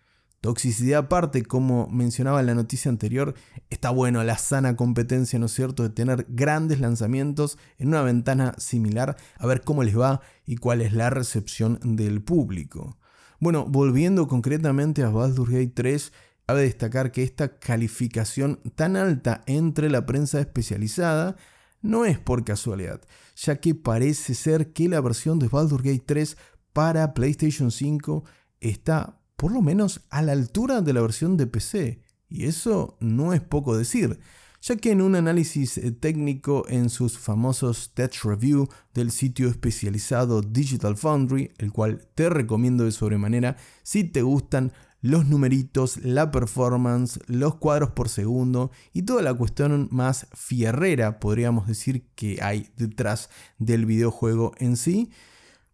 Toxicidad 0.41 1.01
aparte, 1.01 1.43
como 1.43 1.89
mencionaba 1.89 2.41
en 2.41 2.47
la 2.47 2.55
noticia 2.55 2.91
anterior, 2.91 3.35
está 3.71 3.91
bueno 3.91 4.23
la 4.23 4.39
sana 4.39 4.77
competencia, 4.77 5.39
¿no 5.39 5.47
es 5.47 5.53
cierto?, 5.53 5.83
de 5.83 5.91
tener 5.91 6.27
grandes 6.29 6.81
lanzamientos 6.81 7.59
en 7.79 7.89
una 7.89 8.03
ventana 8.03 8.55
similar, 8.59 9.17
a 9.37 9.47
ver 9.47 9.63
cómo 9.63 9.83
les 9.83 9.99
va 9.99 10.21
y 10.47 10.57
cuál 10.57 10.81
es 10.81 10.93
la 10.93 11.11
recepción 11.11 11.81
del 11.83 12.23
público. 12.23 12.97
Bueno, 13.41 13.67
volviendo 13.67 14.29
concretamente 14.29 15.03
a 15.03 15.11
Baldur's 15.11 15.51
Gate 15.51 15.73
3, 15.75 16.13
Cabe 16.49 16.63
destacar 16.63 17.13
que 17.13 17.23
esta 17.23 17.59
calificación 17.59 18.61
tan 18.75 18.97
alta 18.97 19.43
entre 19.45 19.91
la 19.91 20.07
prensa 20.07 20.41
especializada 20.41 21.37
no 21.83 22.07
es 22.07 22.19
por 22.19 22.43
casualidad, 22.43 23.03
ya 23.37 23.61
que 23.61 23.75
parece 23.75 24.35
ser 24.35 24.73
que 24.73 24.89
la 24.89 25.03
versión 25.03 25.39
de 25.39 25.49
Baldur's 25.49 25.85
Gate 25.85 26.05
3 26.07 26.39
para 26.73 27.13
PlayStation 27.13 27.71
5 27.71 28.25
está 28.61 29.21
por 29.39 29.53
lo 29.53 29.63
menos 29.63 30.01
a 30.11 30.21
la 30.21 30.33
altura 30.33 30.81
de 30.81 30.93
la 30.93 31.01
versión 31.01 31.37
de 31.37 31.47
PC, 31.47 32.03
y 32.29 32.47
eso 32.47 32.97
no 32.99 33.33
es 33.33 33.41
poco 33.41 33.77
decir, 33.77 34.19
ya 34.61 34.75
que 34.75 34.91
en 34.91 35.01
un 35.01 35.15
análisis 35.15 35.79
eh, 35.79 35.93
técnico 35.93 36.65
en 36.69 36.91
sus 36.91 37.17
famosos 37.17 37.93
Tech 37.95 38.13
Review 38.25 38.69
del 38.95 39.13
sitio 39.13 39.49
especializado 39.49 40.43
Digital 40.43 40.97
Foundry, 40.97 41.53
el 41.59 41.71
cual 41.71 42.09
te 42.17 42.29
recomiendo 42.29 42.83
de 42.83 42.91
sobremanera 42.91 43.57
si 43.85 44.03
te 44.03 44.23
gustan 44.23 44.73
los 45.03 45.27
numeritos, 45.27 45.99
la 45.99 46.33
performance, 46.33 47.21
los 47.29 47.55
cuadros 47.55 47.91
por 47.93 48.09
segundo 48.09 48.73
y 48.93 49.03
toda 49.03 49.23
la 49.23 49.35
cuestión 49.35 49.87
más 49.93 50.27
fierrera, 50.35 51.21
podríamos 51.21 51.69
decir, 51.69 52.09
que 52.17 52.41
hay 52.43 52.71
detrás 52.77 53.31
del 53.59 53.87
videojuego 53.87 54.51
en 54.59 54.77
sí. 54.77 55.13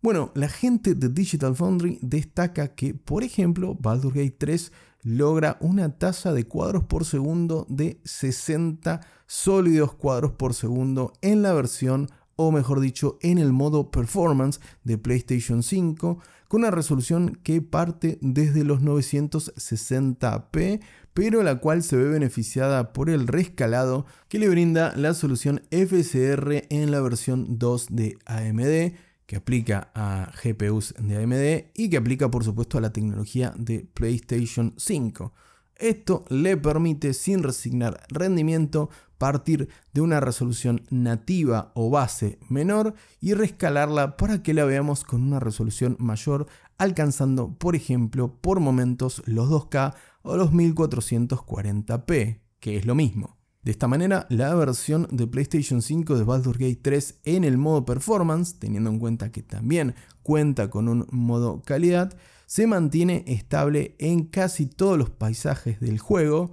Bueno, 0.04 0.32
la 0.34 0.50
gente 0.50 0.94
de 0.94 1.08
Digital 1.08 1.56
Foundry 1.56 1.98
destaca 2.02 2.74
que, 2.74 2.92
por 2.92 3.24
ejemplo, 3.24 3.74
Baldur's 3.80 4.14
Gate 4.14 4.36
3 4.36 4.70
logra 5.02 5.56
una 5.62 5.96
tasa 5.96 6.34
de 6.34 6.44
cuadros 6.44 6.84
por 6.84 7.06
segundo 7.06 7.64
de 7.70 8.02
60 8.04 9.00
sólidos 9.26 9.94
cuadros 9.94 10.32
por 10.32 10.52
segundo 10.52 11.14
en 11.22 11.40
la 11.40 11.54
versión 11.54 12.10
o 12.36 12.52
mejor 12.52 12.80
dicho, 12.80 13.16
en 13.22 13.38
el 13.38 13.54
modo 13.54 13.90
performance 13.90 14.60
de 14.82 14.98
PlayStation 14.98 15.62
5, 15.62 16.18
con 16.48 16.60
una 16.60 16.70
resolución 16.70 17.38
que 17.42 17.62
parte 17.62 18.18
desde 18.20 18.62
los 18.62 18.82
960p, 18.82 20.80
pero 21.14 21.42
la 21.42 21.60
cual 21.60 21.82
se 21.82 21.96
ve 21.96 22.10
beneficiada 22.10 22.92
por 22.92 23.08
el 23.08 23.26
rescalado 23.26 24.04
que 24.28 24.38
le 24.38 24.50
brinda 24.50 24.94
la 24.96 25.14
solución 25.14 25.62
FSR 25.70 26.66
en 26.68 26.90
la 26.90 27.00
versión 27.00 27.58
2 27.58 27.86
de 27.90 28.18
AMD, 28.26 28.92
que 29.26 29.36
aplica 29.36 29.90
a 29.94 30.30
GPUs 30.42 30.94
de 30.98 31.22
AMD 31.22 31.70
y 31.74 31.90
que 31.90 31.96
aplica 31.96 32.30
por 32.30 32.44
supuesto 32.44 32.78
a 32.78 32.80
la 32.80 32.92
tecnología 32.92 33.54
de 33.56 33.86
PlayStation 33.94 34.74
5. 34.76 35.32
Esto 35.76 36.24
le 36.28 36.56
permite, 36.56 37.14
sin 37.14 37.42
resignar 37.42 38.00
rendimiento, 38.08 38.90
partir 39.18 39.68
de 39.92 40.00
una 40.02 40.20
resolución 40.20 40.82
nativa 40.90 41.72
o 41.74 41.90
base 41.90 42.38
menor 42.48 42.94
y 43.20 43.34
rescalarla 43.34 44.16
para 44.16 44.42
que 44.42 44.54
la 44.54 44.64
veamos 44.64 45.04
con 45.04 45.22
una 45.22 45.40
resolución 45.40 45.96
mayor, 45.98 46.46
alcanzando, 46.78 47.54
por 47.58 47.74
ejemplo, 47.74 48.36
por 48.40 48.60
momentos 48.60 49.22
los 49.26 49.48
2K 49.48 49.94
o 50.22 50.36
los 50.36 50.52
1440p, 50.52 52.40
que 52.60 52.76
es 52.76 52.86
lo 52.86 52.94
mismo. 52.94 53.36
De 53.64 53.70
esta 53.70 53.88
manera, 53.88 54.26
la 54.28 54.54
versión 54.54 55.08
de 55.10 55.26
PlayStation 55.26 55.80
5 55.80 56.18
de 56.18 56.24
Baldur's 56.24 56.58
Gate 56.58 56.80
3 56.82 57.20
en 57.24 57.44
el 57.44 57.56
modo 57.56 57.86
performance, 57.86 58.58
teniendo 58.58 58.90
en 58.90 58.98
cuenta 58.98 59.32
que 59.32 59.42
también 59.42 59.94
cuenta 60.22 60.68
con 60.68 60.86
un 60.86 61.06
modo 61.10 61.62
calidad, 61.62 62.14
se 62.44 62.66
mantiene 62.66 63.24
estable 63.26 63.96
en 63.98 64.24
casi 64.24 64.66
todos 64.66 64.98
los 64.98 65.08
paisajes 65.08 65.80
del 65.80 65.98
juego, 65.98 66.52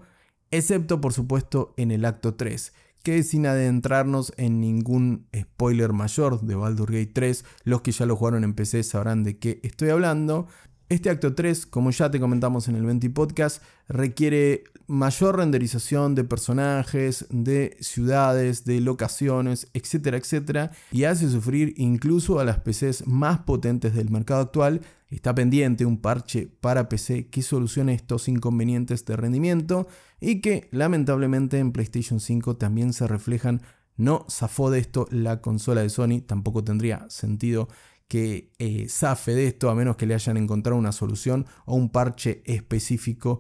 excepto 0.51 1.01
por 1.01 1.12
supuesto 1.12 1.74
en 1.75 1.91
el 1.91 2.06
acto 2.06 2.36
3, 2.36 2.72
que 3.03 3.24
sin 3.24 3.46
adentrarnos 3.46 4.32
en 4.38 4.62
ningún 4.62 5.27
spoiler 5.38 5.91
mayor 5.91 6.39
de 6.39 6.56
Baldur's 6.56 6.94
Gate 6.94 7.12
3, 7.13 7.44
los 7.65 7.82
que 7.82 7.91
ya 7.91 8.06
lo 8.06 8.15
jugaron 8.15 8.46
en 8.46 8.53
PC 8.53 8.84
sabrán 8.84 9.25
de 9.25 9.38
qué 9.38 9.60
estoy 9.63 9.89
hablando, 9.89 10.48
este 10.91 11.10
acto 11.10 11.33
3, 11.33 11.67
como 11.67 11.89
ya 11.91 12.12
te 12.12 12.19
comentamos 12.19 12.67
en 12.67 12.75
el 12.75 12.86
20 12.86 13.10
podcast, 13.12 13.63
requiere 13.88 14.65
mayor 14.88 15.38
renderización 15.38 16.15
de 16.15 16.25
personajes, 16.25 17.27
de 17.29 17.77
ciudades, 17.79 18.65
de 18.65 18.81
locaciones, 18.81 19.69
etcétera, 19.74 20.17
etcétera, 20.17 20.71
y 20.91 21.05
hace 21.05 21.29
sufrir 21.29 21.74
incluso 21.77 22.41
a 22.41 22.43
las 22.43 22.60
PCs 22.60 23.07
más 23.07 23.39
potentes 23.39 23.95
del 23.95 24.10
mercado 24.10 24.41
actual. 24.41 24.81
Está 25.10 25.33
pendiente 25.33 25.86
un 25.86 25.98
parche 25.98 26.50
para 26.60 26.89
PC 26.89 27.27
que 27.27 27.41
solucione 27.41 27.93
estos 27.93 28.27
inconvenientes 28.27 29.05
de 29.05 29.15
rendimiento 29.15 29.88
y 30.19 30.41
que 30.41 30.67
lamentablemente 30.71 31.57
en 31.60 31.71
PlayStation 31.71 32.19
5 32.19 32.57
también 32.57 32.91
se 32.91 33.07
reflejan. 33.07 33.62
No 33.95 34.25
zafó 34.29 34.69
de 34.69 34.79
esto 34.79 35.07
la 35.10 35.39
consola 35.39 35.83
de 35.83 35.89
Sony, 35.89 36.19
tampoco 36.25 36.65
tendría 36.65 37.05
sentido 37.10 37.69
que 38.12 38.51
eh, 38.60 38.89
zafe 38.89 39.34
de 39.34 39.48
esto 39.48 39.70
a 39.70 39.74
menos 39.74 39.96
que 39.96 40.06
le 40.06 40.13
hayan 40.13 40.36
encontrado 40.36 40.77
una 40.77 40.91
solución 40.91 41.46
o 41.63 41.77
un 41.77 41.88
parche 41.88 42.44
específico 42.46 43.39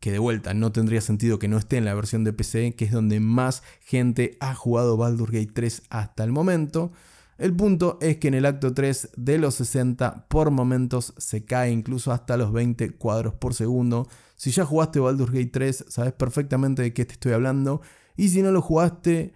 que 0.00 0.10
de 0.10 0.18
vuelta 0.18 0.54
no 0.54 0.72
tendría 0.72 1.02
sentido 1.02 1.38
que 1.38 1.46
no 1.46 1.58
esté 1.58 1.76
en 1.76 1.84
la 1.84 1.92
versión 1.92 2.24
de 2.24 2.32
PC, 2.32 2.74
que 2.74 2.86
es 2.86 2.90
donde 2.90 3.20
más 3.20 3.62
gente 3.82 4.38
ha 4.40 4.54
jugado 4.54 4.96
Baldur's 4.96 5.30
Gate 5.30 5.52
3 5.52 5.82
hasta 5.90 6.24
el 6.24 6.32
momento. 6.32 6.90
El 7.36 7.54
punto 7.54 7.98
es 8.00 8.16
que 8.16 8.28
en 8.28 8.34
el 8.34 8.46
acto 8.46 8.72
3 8.72 9.10
de 9.14 9.36
los 9.36 9.56
60 9.56 10.26
por 10.28 10.50
momentos 10.52 11.12
se 11.18 11.44
cae 11.44 11.70
incluso 11.70 12.10
hasta 12.10 12.38
los 12.38 12.50
20 12.50 12.92
cuadros 12.92 13.34
por 13.34 13.52
segundo. 13.52 14.08
Si 14.36 14.52
ya 14.52 14.64
jugaste 14.64 15.00
Baldur's 15.00 15.32
Gate 15.32 15.50
3, 15.52 15.84
sabes 15.90 16.14
perfectamente 16.14 16.80
de 16.80 16.94
qué 16.94 17.04
te 17.04 17.12
estoy 17.12 17.32
hablando. 17.32 17.82
Y 18.16 18.30
si 18.30 18.40
no 18.40 18.52
lo 18.52 18.62
jugaste 18.62 19.34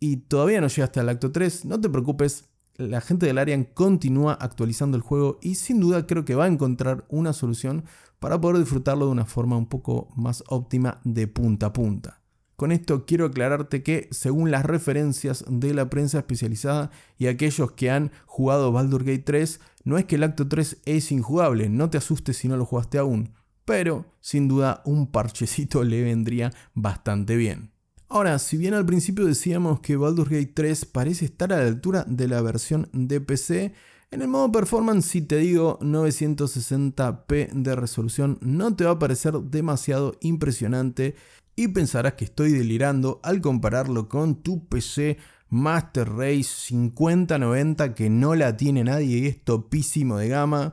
y 0.00 0.16
todavía 0.16 0.62
no 0.62 0.68
llegaste 0.68 0.98
al 0.98 1.10
acto 1.10 1.30
3, 1.30 1.66
no 1.66 1.78
te 1.78 1.90
preocupes, 1.90 2.47
la 2.78 3.00
gente 3.00 3.26
del 3.26 3.38
Arian 3.38 3.64
continúa 3.64 4.34
actualizando 4.34 4.96
el 4.96 5.02
juego 5.02 5.38
y 5.42 5.56
sin 5.56 5.80
duda 5.80 6.06
creo 6.06 6.24
que 6.24 6.36
va 6.36 6.44
a 6.44 6.48
encontrar 6.48 7.04
una 7.08 7.32
solución 7.32 7.84
para 8.20 8.40
poder 8.40 8.58
disfrutarlo 8.58 9.06
de 9.06 9.12
una 9.12 9.24
forma 9.24 9.56
un 9.56 9.66
poco 9.66 10.08
más 10.16 10.44
óptima 10.46 11.00
de 11.04 11.26
punta 11.26 11.66
a 11.66 11.72
punta. 11.72 12.20
Con 12.54 12.72
esto 12.72 13.04
quiero 13.04 13.26
aclararte 13.26 13.82
que, 13.82 14.08
según 14.10 14.50
las 14.50 14.64
referencias 14.64 15.44
de 15.48 15.74
la 15.74 15.90
prensa 15.90 16.18
especializada 16.18 16.90
y 17.16 17.26
aquellos 17.26 17.72
que 17.72 17.90
han 17.90 18.10
jugado 18.26 18.72
Baldur's 18.72 19.04
Gate 19.04 19.22
3, 19.24 19.60
no 19.84 19.98
es 19.98 20.04
que 20.06 20.16
el 20.16 20.24
acto 20.24 20.48
3 20.48 20.78
es 20.84 21.12
injugable, 21.12 21.68
no 21.68 21.90
te 21.90 21.98
asustes 21.98 22.36
si 22.36 22.48
no 22.48 22.56
lo 22.56 22.64
jugaste 22.64 22.98
aún, 22.98 23.32
pero 23.64 24.06
sin 24.20 24.48
duda 24.48 24.82
un 24.84 25.08
parchecito 25.08 25.82
le 25.84 26.02
vendría 26.02 26.52
bastante 26.74 27.36
bien. 27.36 27.70
Ahora, 28.10 28.38
si 28.38 28.56
bien 28.56 28.72
al 28.72 28.86
principio 28.86 29.26
decíamos 29.26 29.80
que 29.80 29.96
Baldur's 29.96 30.30
Gate 30.30 30.52
3 30.54 30.86
parece 30.86 31.26
estar 31.26 31.52
a 31.52 31.58
la 31.58 31.66
altura 31.66 32.04
de 32.08 32.26
la 32.26 32.40
versión 32.40 32.88
de 32.92 33.20
PC, 33.20 33.74
en 34.10 34.22
el 34.22 34.28
modo 34.28 34.50
performance 34.50 35.04
si 35.04 35.20
te 35.20 35.36
digo 35.36 35.78
960p 35.80 37.52
de 37.52 37.76
resolución 37.76 38.38
no 38.40 38.74
te 38.74 38.84
va 38.84 38.92
a 38.92 38.98
parecer 38.98 39.34
demasiado 39.34 40.16
impresionante 40.20 41.16
y 41.54 41.68
pensarás 41.68 42.14
que 42.14 42.24
estoy 42.24 42.52
delirando 42.52 43.20
al 43.22 43.42
compararlo 43.42 44.08
con 44.08 44.36
tu 44.36 44.66
PC 44.66 45.18
Master 45.50 46.08
Race 46.08 46.44
5090 46.44 47.94
que 47.94 48.08
no 48.08 48.34
la 48.34 48.56
tiene 48.56 48.84
nadie 48.84 49.18
y 49.18 49.26
es 49.26 49.44
topísimo 49.44 50.16
de 50.16 50.28
gama. 50.28 50.72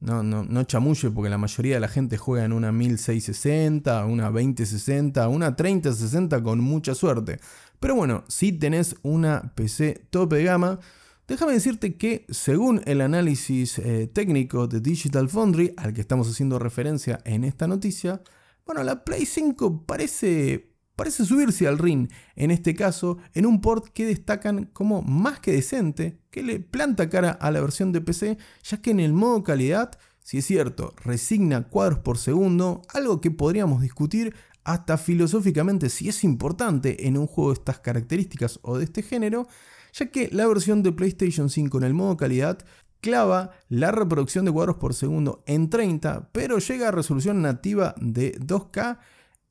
No, 0.00 0.22
no, 0.22 0.44
no 0.44 0.62
chamulle 0.62 1.10
porque 1.10 1.28
la 1.28 1.38
mayoría 1.38 1.74
de 1.74 1.80
la 1.80 1.88
gente 1.88 2.16
juega 2.18 2.44
en 2.44 2.52
una 2.52 2.70
1660, 2.70 4.04
una 4.06 4.30
2060, 4.30 5.28
una 5.28 5.56
3060 5.56 6.42
con 6.42 6.60
mucha 6.60 6.94
suerte. 6.94 7.40
Pero 7.80 7.96
bueno, 7.96 8.24
si 8.28 8.52
tenés 8.52 8.94
una 9.02 9.52
PC 9.54 10.06
tope 10.10 10.36
de 10.36 10.44
gama, 10.44 10.78
déjame 11.26 11.52
decirte 11.52 11.96
que 11.96 12.26
según 12.28 12.80
el 12.86 13.00
análisis 13.00 13.78
eh, 13.80 14.08
técnico 14.12 14.68
de 14.68 14.80
Digital 14.80 15.28
Foundry, 15.28 15.74
al 15.76 15.92
que 15.92 16.00
estamos 16.00 16.28
haciendo 16.28 16.60
referencia 16.60 17.20
en 17.24 17.42
esta 17.42 17.66
noticia, 17.66 18.22
bueno, 18.66 18.84
la 18.84 19.02
Play 19.02 19.26
5 19.26 19.86
parece, 19.86 20.67
parece 20.98 21.24
subirse 21.24 21.68
al 21.68 21.78
ring, 21.78 22.10
en 22.34 22.50
este 22.50 22.74
caso, 22.74 23.18
en 23.32 23.46
un 23.46 23.60
port 23.60 23.86
que 23.94 24.04
destacan 24.04 24.64
como 24.72 25.00
más 25.00 25.38
que 25.38 25.52
decente, 25.52 26.18
que 26.32 26.42
le 26.42 26.58
planta 26.58 27.08
cara 27.08 27.30
a 27.30 27.52
la 27.52 27.60
versión 27.60 27.92
de 27.92 28.00
PC, 28.00 28.36
ya 28.64 28.82
que 28.82 28.90
en 28.90 28.98
el 28.98 29.12
modo 29.12 29.44
calidad, 29.44 29.92
si 30.24 30.38
es 30.38 30.46
cierto, 30.46 30.94
resigna 31.04 31.68
cuadros 31.68 32.00
por 32.00 32.18
segundo, 32.18 32.82
algo 32.92 33.20
que 33.20 33.30
podríamos 33.30 33.80
discutir 33.80 34.34
hasta 34.64 34.98
filosóficamente 34.98 35.88
si 35.88 36.08
es 36.08 36.24
importante 36.24 37.06
en 37.06 37.16
un 37.16 37.28
juego 37.28 37.50
de 37.50 37.60
estas 37.60 37.78
características 37.78 38.58
o 38.62 38.76
de 38.76 38.84
este 38.84 39.04
género, 39.04 39.46
ya 39.92 40.06
que 40.06 40.28
la 40.32 40.48
versión 40.48 40.82
de 40.82 40.90
PlayStation 40.90 41.48
5 41.48 41.78
en 41.78 41.84
el 41.84 41.94
modo 41.94 42.16
calidad 42.16 42.58
clava 43.00 43.52
la 43.68 43.92
reproducción 43.92 44.44
de 44.46 44.50
cuadros 44.50 44.78
por 44.78 44.94
segundo 44.94 45.44
en 45.46 45.70
30, 45.70 46.30
pero 46.32 46.58
llega 46.58 46.88
a 46.88 46.90
resolución 46.90 47.40
nativa 47.40 47.94
de 48.00 48.36
2K 48.40 48.98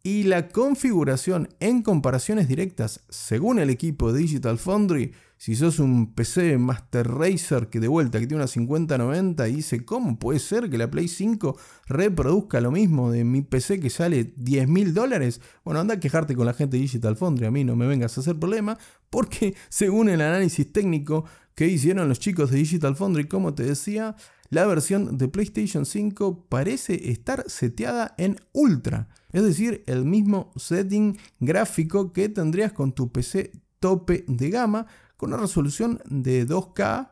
y 0.04 0.24
la 0.24 0.50
configuración 0.50 1.50
en 1.60 1.82
comparaciones 1.82 2.48
directas, 2.48 3.02
según 3.10 3.60
el 3.60 3.70
equipo 3.70 4.14
Digital 4.14 4.58
Foundry, 4.58 5.14
si 5.38 5.56
sos 5.56 5.80
un 5.80 6.14
PC 6.14 6.58
Master 6.58 7.08
Racer 7.08 7.68
que 7.70 7.80
de 7.80 7.88
vuelta 7.88 8.20
que 8.20 8.26
tiene 8.26 8.42
una 8.42 8.48
5090 8.48 9.48
y 9.48 9.56
dice, 9.56 9.86
¿cómo 9.86 10.18
puede 10.18 10.40
ser 10.40 10.70
que 10.70 10.78
la 10.78 10.90
Play 10.90 11.08
5 11.08 11.58
reproduzca 11.88 12.60
lo 12.60 12.72
mismo 12.72 13.12
de 13.12 13.24
mi 13.24 13.44
PC 13.44 13.80
que 13.80 13.90
sale 13.90 14.34
10 14.36 14.68
mil 14.68 14.94
dólares? 14.94 15.42
Bueno, 15.64 15.80
anda 15.80 15.96
a 15.96 16.00
quejarte 16.00 16.36
con 16.36 16.48
la 16.48 16.54
gente 16.54 16.78
de 16.78 16.84
Digital 16.84 17.18
Foundry, 17.18 17.46
a 17.46 17.52
mí 17.52 17.64
no 17.64 17.76
me 17.76 17.86
vengas 17.86 18.18
a 18.18 18.22
hacer 18.22 18.38
problema, 18.40 18.78
porque 19.10 19.56
según 19.70 20.10
el 20.10 20.22
análisis 20.22 20.72
técnico 20.72 21.26
que 21.54 21.68
hicieron 21.68 22.08
los 22.08 22.20
chicos 22.20 22.52
de 22.52 22.58
Digital 22.58 22.96
Foundry, 22.96 23.28
como 23.28 23.54
te 23.56 23.64
decía, 23.64 24.16
la 24.50 24.66
versión 24.66 25.18
de 25.18 25.28
PlayStation 25.28 25.86
5 25.86 26.46
parece 26.50 27.12
estar 27.12 27.44
seteada 27.50 28.16
en 28.18 28.38
Ultra, 28.54 29.10
es 29.32 29.44
decir, 29.44 29.84
el 29.88 30.06
mismo 30.06 30.52
setting 30.56 31.18
gráfico 31.40 32.14
que 32.14 32.30
tendrías 32.30 32.72
con 32.72 32.94
tu 32.94 33.12
PC 33.12 33.52
tope 33.80 34.26
de 34.28 34.50
gama, 34.50 34.88
con 35.18 35.34
una 35.34 35.42
resolución 35.42 36.02
de 36.10 36.48
2K, 36.48 37.12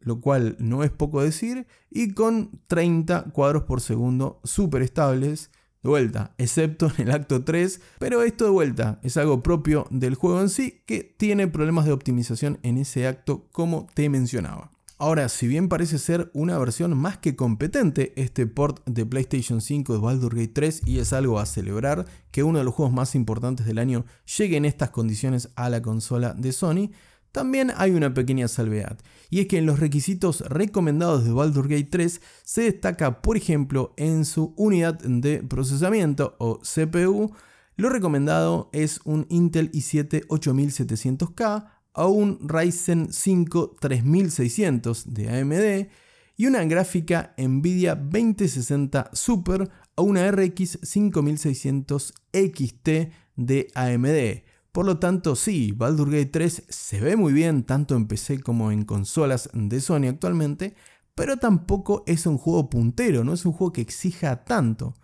lo 0.00 0.20
cual 0.20 0.56
no 0.58 0.84
es 0.84 0.90
poco 0.90 1.22
decir, 1.22 1.66
y 1.90 2.12
con 2.12 2.60
30 2.66 3.30
cuadros 3.32 3.64
por 3.64 3.80
segundo 3.80 4.40
súper 4.44 4.82
estables, 4.82 5.50
de 5.82 5.90
vuelta, 5.90 6.34
excepto 6.38 6.90
en 6.98 7.08
el 7.08 7.14
acto 7.14 7.44
3, 7.44 7.80
pero 7.98 8.22
esto 8.22 8.44
de 8.44 8.50
vuelta 8.50 8.98
es 9.02 9.16
algo 9.16 9.42
propio 9.42 9.86
del 9.90 10.16
juego 10.16 10.40
en 10.40 10.48
sí 10.48 10.82
que 10.84 11.04
tiene 11.04 11.46
problemas 11.46 11.84
de 11.84 11.92
optimización 11.92 12.58
en 12.62 12.78
ese 12.78 13.06
acto 13.06 13.46
como 13.52 13.86
te 13.94 14.08
mencionaba. 14.08 14.75
Ahora, 14.98 15.28
si 15.28 15.46
bien 15.46 15.68
parece 15.68 15.98
ser 15.98 16.30
una 16.32 16.58
versión 16.58 16.96
más 16.96 17.18
que 17.18 17.36
competente 17.36 18.14
este 18.16 18.46
port 18.46 18.82
de 18.86 19.04
PlayStation 19.04 19.60
5 19.60 19.92
de 19.92 19.98
Baldur's 19.98 20.34
Gate 20.34 20.52
3 20.54 20.82
y 20.86 21.00
es 21.00 21.12
algo 21.12 21.38
a 21.38 21.44
celebrar 21.44 22.06
que 22.30 22.42
uno 22.42 22.60
de 22.60 22.64
los 22.64 22.72
juegos 22.72 22.94
más 22.94 23.14
importantes 23.14 23.66
del 23.66 23.78
año 23.78 24.06
llegue 24.38 24.56
en 24.56 24.64
estas 24.64 24.88
condiciones 24.88 25.50
a 25.54 25.68
la 25.68 25.82
consola 25.82 26.32
de 26.32 26.50
Sony, 26.52 26.92
también 27.30 27.72
hay 27.76 27.90
una 27.90 28.14
pequeña 28.14 28.48
salvedad, 28.48 28.98
y 29.28 29.40
es 29.40 29.48
que 29.48 29.58
en 29.58 29.66
los 29.66 29.80
requisitos 29.80 30.40
recomendados 30.48 31.24
de 31.24 31.32
Baldur's 31.32 31.68
Gate 31.68 31.88
3 31.90 32.22
se 32.42 32.62
destaca, 32.62 33.20
por 33.20 33.36
ejemplo, 33.36 33.92
en 33.98 34.24
su 34.24 34.54
unidad 34.56 34.94
de 34.94 35.42
procesamiento 35.42 36.36
o 36.38 36.60
CPU, 36.60 37.34
lo 37.76 37.90
recomendado 37.90 38.70
es 38.72 39.00
un 39.04 39.26
Intel 39.28 39.70
i7 39.72 40.26
8700K 40.28 41.75
a 41.96 42.06
un 42.06 42.38
Ryzen 42.46 43.12
5 43.12 43.76
3600 43.80 45.14
de 45.14 45.40
AMD 45.40 45.88
y 46.36 46.46
una 46.46 46.62
gráfica 46.64 47.34
Nvidia 47.38 47.94
2060 47.94 49.10
Super 49.14 49.70
a 49.96 50.02
una 50.02 50.30
RX 50.30 50.78
5600 50.82 52.14
XT 52.32 52.88
de 53.36 53.68
AMD. 53.74 54.44
Por 54.72 54.84
lo 54.84 54.98
tanto, 54.98 55.36
sí, 55.36 55.72
Baldur's 55.72 56.12
Gate 56.12 56.26
3 56.26 56.64
se 56.68 57.00
ve 57.00 57.16
muy 57.16 57.32
bien 57.32 57.64
tanto 57.64 57.96
en 57.96 58.06
PC 58.06 58.40
como 58.40 58.70
en 58.70 58.84
consolas 58.84 59.48
de 59.54 59.80
Sony 59.80 60.08
actualmente, 60.08 60.74
pero 61.14 61.38
tampoco 61.38 62.04
es 62.06 62.26
un 62.26 62.36
juego 62.36 62.68
puntero, 62.68 63.24
no 63.24 63.32
es 63.32 63.46
un 63.46 63.52
juego 63.52 63.72
que 63.72 63.80
exija 63.80 64.44
tanto. 64.44 64.94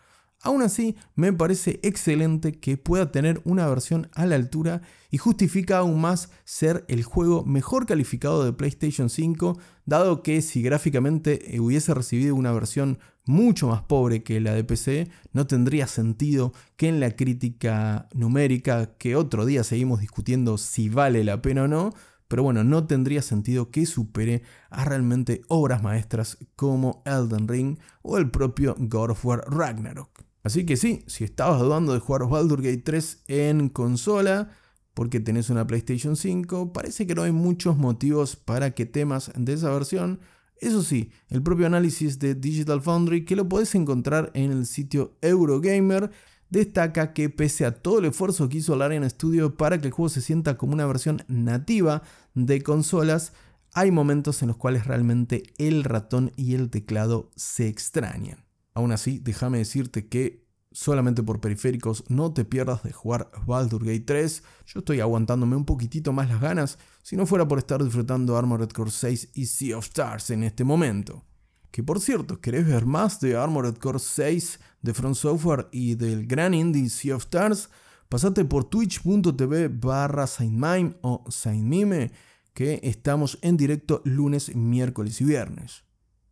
Aún 0.45 0.63
así, 0.63 0.97
me 1.15 1.33
parece 1.33 1.79
excelente 1.85 2.59
que 2.59 2.77
pueda 2.77 3.13
tener 3.13 3.41
una 3.45 3.69
versión 3.69 4.09
a 4.13 4.27
la 4.27 4.35
altura 4.35 4.83
y 5.09 5.19
justifica 5.19 5.79
aún 5.79 6.01
más 6.01 6.31
ser 6.45 6.85
el 6.89 7.05
juego 7.05 7.45
mejor 7.45 7.87
calificado 7.87 8.45
de 8.45 8.53
PlayStation 8.53 9.09
5, 9.09 9.57
dado 9.87 10.25
que 10.25 10.43
si 10.43 10.61
gráficamente 10.61 11.57
hubiese 11.61 11.95
recibido 11.95 12.35
una 12.35 12.51
versión 12.51 12.99
mucho 13.25 13.69
más 13.69 13.83
pobre 13.83 14.25
que 14.25 14.41
la 14.41 14.53
de 14.53 14.65
PC, 14.65 15.09
no 15.33 15.47
tendría 15.47 15.87
sentido 15.87 16.53
que 16.77 16.89
en 16.89 16.99
la 16.99 17.15
crítica 17.15 18.09
numérica, 18.13 18.97
que 18.99 19.15
otro 19.15 19.47
día 19.47 19.63
seguimos 19.63 20.01
discutiendo 20.01 20.59
si 20.59 20.89
vale 20.89 21.23
la 21.23 21.41
pena 21.41 21.63
o 21.63 21.69
no, 21.69 21.93
pero 22.27 22.43
bueno, 22.43 22.65
no 22.65 22.85
tendría 22.89 23.23
sentido 23.23 23.71
que 23.71 23.87
supere 23.87 24.43
a 24.71 24.85
realmente 24.85 25.43
obras 25.47 25.85
maestras 25.85 26.39
como 26.57 27.01
Elden 27.05 27.47
Ring 27.47 27.79
o 28.03 28.19
el 28.19 28.29
propio 28.29 28.75
God 28.77 29.11
of 29.11 29.25
War 29.25 29.45
Ragnarok. 29.47 30.32
Así 30.43 30.67
que 30.67 30.77
sí, 30.77 31.05
si 31.07 31.25
estabas 31.25 31.61
dudando 31.61 31.93
de 31.93 32.01
jugar 32.01 32.29
Baldur's 32.29 32.63
Gate 32.63 32.83
3 32.83 33.25
en 33.29 33.69
consola, 33.69 34.51
porque 34.95 35.21
tenés 35.21 35.51
una 35.51 35.67
PlayStation 35.67 36.17
5, 36.17 36.73
parece 36.73 37.07
que 37.07 37.15
no 37.15 37.23
hay 37.23 37.33
muchos 37.33 37.77
motivos 37.77 38.37
para 38.37 38.73
que 38.73 38.85
temas 38.85 39.31
de 39.37 39.53
esa 39.53 39.71
versión. 39.71 40.21
Eso 40.61 40.83
sí, 40.83 41.11
el 41.29 41.43
propio 41.43 41.67
análisis 41.67 42.19
de 42.19 42.35
Digital 42.35 42.83
Foundry, 42.83 43.25
que 43.25 43.37
lo 43.37 43.49
podés 43.49 43.75
encontrar 43.75 44.31
en 44.35 44.53
el 44.53 44.67
sitio 44.67 45.17
Eurogamer, 45.23 46.11
destaca 46.51 47.15
que 47.15 47.31
pese 47.31 47.65
a 47.65 47.81
todo 47.81 48.01
el 48.01 48.05
esfuerzo 48.05 48.49
que 48.49 48.59
hizo 48.59 48.77
Larian 48.77 49.09
Studio 49.09 49.57
para 49.57 49.81
que 49.81 49.87
el 49.87 49.93
juego 49.93 50.11
se 50.11 50.21
sienta 50.21 50.59
como 50.59 50.75
una 50.75 50.87
versión 50.87 51.25
nativa 51.27 52.03
de 52.35 52.63
consolas, 52.63 53.33
hay 53.73 53.91
momentos 53.91 54.43
en 54.43 54.49
los 54.49 54.59
cuales 54.59 54.87
realmente 54.87 55.45
el 55.57 55.83
ratón 55.83 56.31
y 56.37 56.55
el 56.55 56.69
teclado 56.69 57.31
se 57.37 57.69
extrañan. 57.69 58.45
Aún 58.75 58.93
así, 58.93 59.19
déjame 59.19 59.59
decirte 59.59 60.09
que 60.09 60.42
solamente 60.73 61.23
por 61.23 61.41
periféricos 61.41 62.05
no 62.09 62.33
te 62.33 62.45
pierdas 62.45 62.83
de 62.83 62.93
jugar 62.93 63.31
Baldur's 63.47 63.85
Gate 63.85 64.05
3. 64.07 64.43
Yo 64.67 64.79
estoy 64.81 65.01
aguantándome 65.01 65.57
un 65.57 65.65
poquitito 65.65 66.13
más 66.13 66.29
las 66.29 66.41
ganas, 66.41 66.79
si 67.03 67.17
no 67.17 67.27
fuera 67.27 67.47
por 67.47 67.59
estar 67.59 67.83
disfrutando 67.83 68.37
Armored 68.37 68.71
Core 68.71 68.91
6 68.91 69.31
y 69.35 69.47
Sea 69.47 69.79
of 69.79 69.87
Stars 69.87 70.31
en 70.31 70.43
este 70.43 70.65
momento. 70.65 71.25
Que 71.71 71.83
por 71.83 72.01
cierto, 72.01 72.41
¿querés 72.41 72.67
ver 72.67 72.85
más 72.85 73.21
de 73.21 73.37
Armored 73.37 73.77
Core 73.77 73.99
6 73.99 74.61
de 74.83 74.95
Front 74.95 75.17
Software 75.17 75.69
y 75.73 75.95
del 75.95 76.27
gran 76.27 76.53
indie 76.55 76.91
Sea 76.91 77.17
of 77.17 77.23
Stars? 77.23 77.71
Pasate 78.09 78.45
por 78.45 78.65
twitch.tv 78.65 79.69
barra 79.69 80.27
SaintMime 80.27 80.97
o 81.01 81.25
SaintMime, 81.31 82.13
que 82.53 82.79
estamos 82.83 83.39
en 83.41 83.57
directo 83.57 84.03
lunes, 84.05 84.55
miércoles 84.55 85.21
y 85.23 85.25
viernes. 85.25 85.85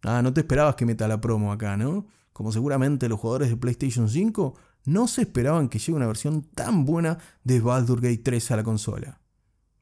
Ah, 0.03 0.20
no 0.22 0.33
te 0.35 0.40
esperabas 0.40 0.74
que 0.74 0.85
meta 0.85 1.09
la 1.09 1.20
promo 1.20 1.53
acá, 1.53 1.76
¿no? 1.79 2.07
Como 2.40 2.53
seguramente 2.53 3.07
los 3.07 3.20
jugadores 3.20 3.50
de 3.50 3.59
PlayStation 3.59 4.09
5, 4.09 4.55
no 4.87 5.09
se 5.09 5.20
esperaban 5.20 5.68
que 5.68 5.79
llegue 5.79 5.92
una 5.92 6.07
versión 6.07 6.40
tan 6.40 6.87
buena 6.87 7.18
de 7.44 7.61
Baldur's 7.61 8.00
Gate 8.00 8.22
3 8.24 8.53
a 8.53 8.57
la 8.57 8.64
consola. 8.64 9.20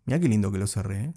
Mira 0.06 0.18
qué 0.18 0.28
lindo 0.28 0.50
que 0.50 0.58
lo 0.58 0.66
cerré. 0.66 1.04
¿eh? 1.04 1.14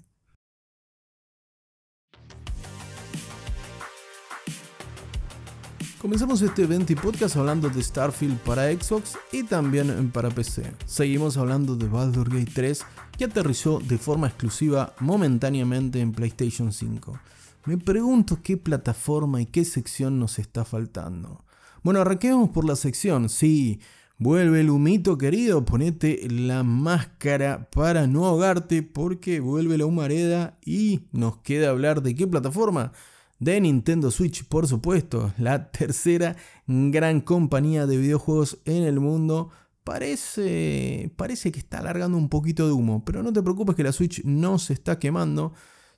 Comenzamos 6.00 6.40
este 6.42 6.64
20 6.64 6.94
podcast 6.94 7.36
hablando 7.36 7.68
de 7.68 7.82
Starfield 7.82 8.38
para 8.38 8.70
Xbox 8.70 9.18
y 9.32 9.42
también 9.42 10.12
para 10.12 10.30
PC. 10.30 10.72
Seguimos 10.86 11.36
hablando 11.36 11.74
de 11.74 11.88
Baldur's 11.88 12.32
Gate 12.32 12.52
3 12.54 12.86
que 13.18 13.24
aterrizó 13.24 13.80
de 13.80 13.98
forma 13.98 14.28
exclusiva 14.28 14.94
momentáneamente 15.00 15.98
en 15.98 16.12
PlayStation 16.12 16.72
5. 16.72 17.18
Me 17.64 17.78
pregunto 17.78 18.40
qué 18.42 18.56
plataforma 18.56 19.40
y 19.40 19.46
qué 19.46 19.64
sección 19.64 20.18
nos 20.18 20.40
está 20.40 20.64
faltando. 20.64 21.44
Bueno, 21.84 22.00
arranquemos 22.00 22.50
por 22.50 22.64
la 22.64 22.74
sección. 22.74 23.28
Sí, 23.28 23.78
vuelve 24.18 24.62
el 24.62 24.70
humito 24.70 25.16
querido, 25.16 25.64
ponete 25.64 26.28
la 26.28 26.64
máscara 26.64 27.68
para 27.70 28.08
no 28.08 28.26
ahogarte 28.26 28.82
porque 28.82 29.38
vuelve 29.38 29.78
la 29.78 29.86
humareda 29.86 30.58
y 30.64 31.02
nos 31.12 31.36
queda 31.38 31.70
hablar 31.70 32.02
de 32.02 32.16
qué 32.16 32.26
plataforma. 32.26 32.90
De 33.38 33.60
Nintendo 33.60 34.10
Switch, 34.10 34.44
por 34.44 34.66
supuesto, 34.66 35.32
la 35.38 35.70
tercera 35.70 36.34
gran 36.66 37.20
compañía 37.20 37.86
de 37.86 37.96
videojuegos 37.96 38.58
en 38.64 38.82
el 38.82 38.98
mundo. 38.98 39.50
Parece, 39.84 41.12
parece 41.16 41.52
que 41.52 41.60
está 41.60 41.78
alargando 41.78 42.18
un 42.18 42.28
poquito 42.28 42.66
de 42.66 42.72
humo, 42.72 43.04
pero 43.04 43.22
no 43.22 43.32
te 43.32 43.42
preocupes 43.42 43.76
que 43.76 43.84
la 43.84 43.92
Switch 43.92 44.24
no 44.24 44.58
se 44.58 44.72
está 44.72 44.98
quemando 44.98 45.52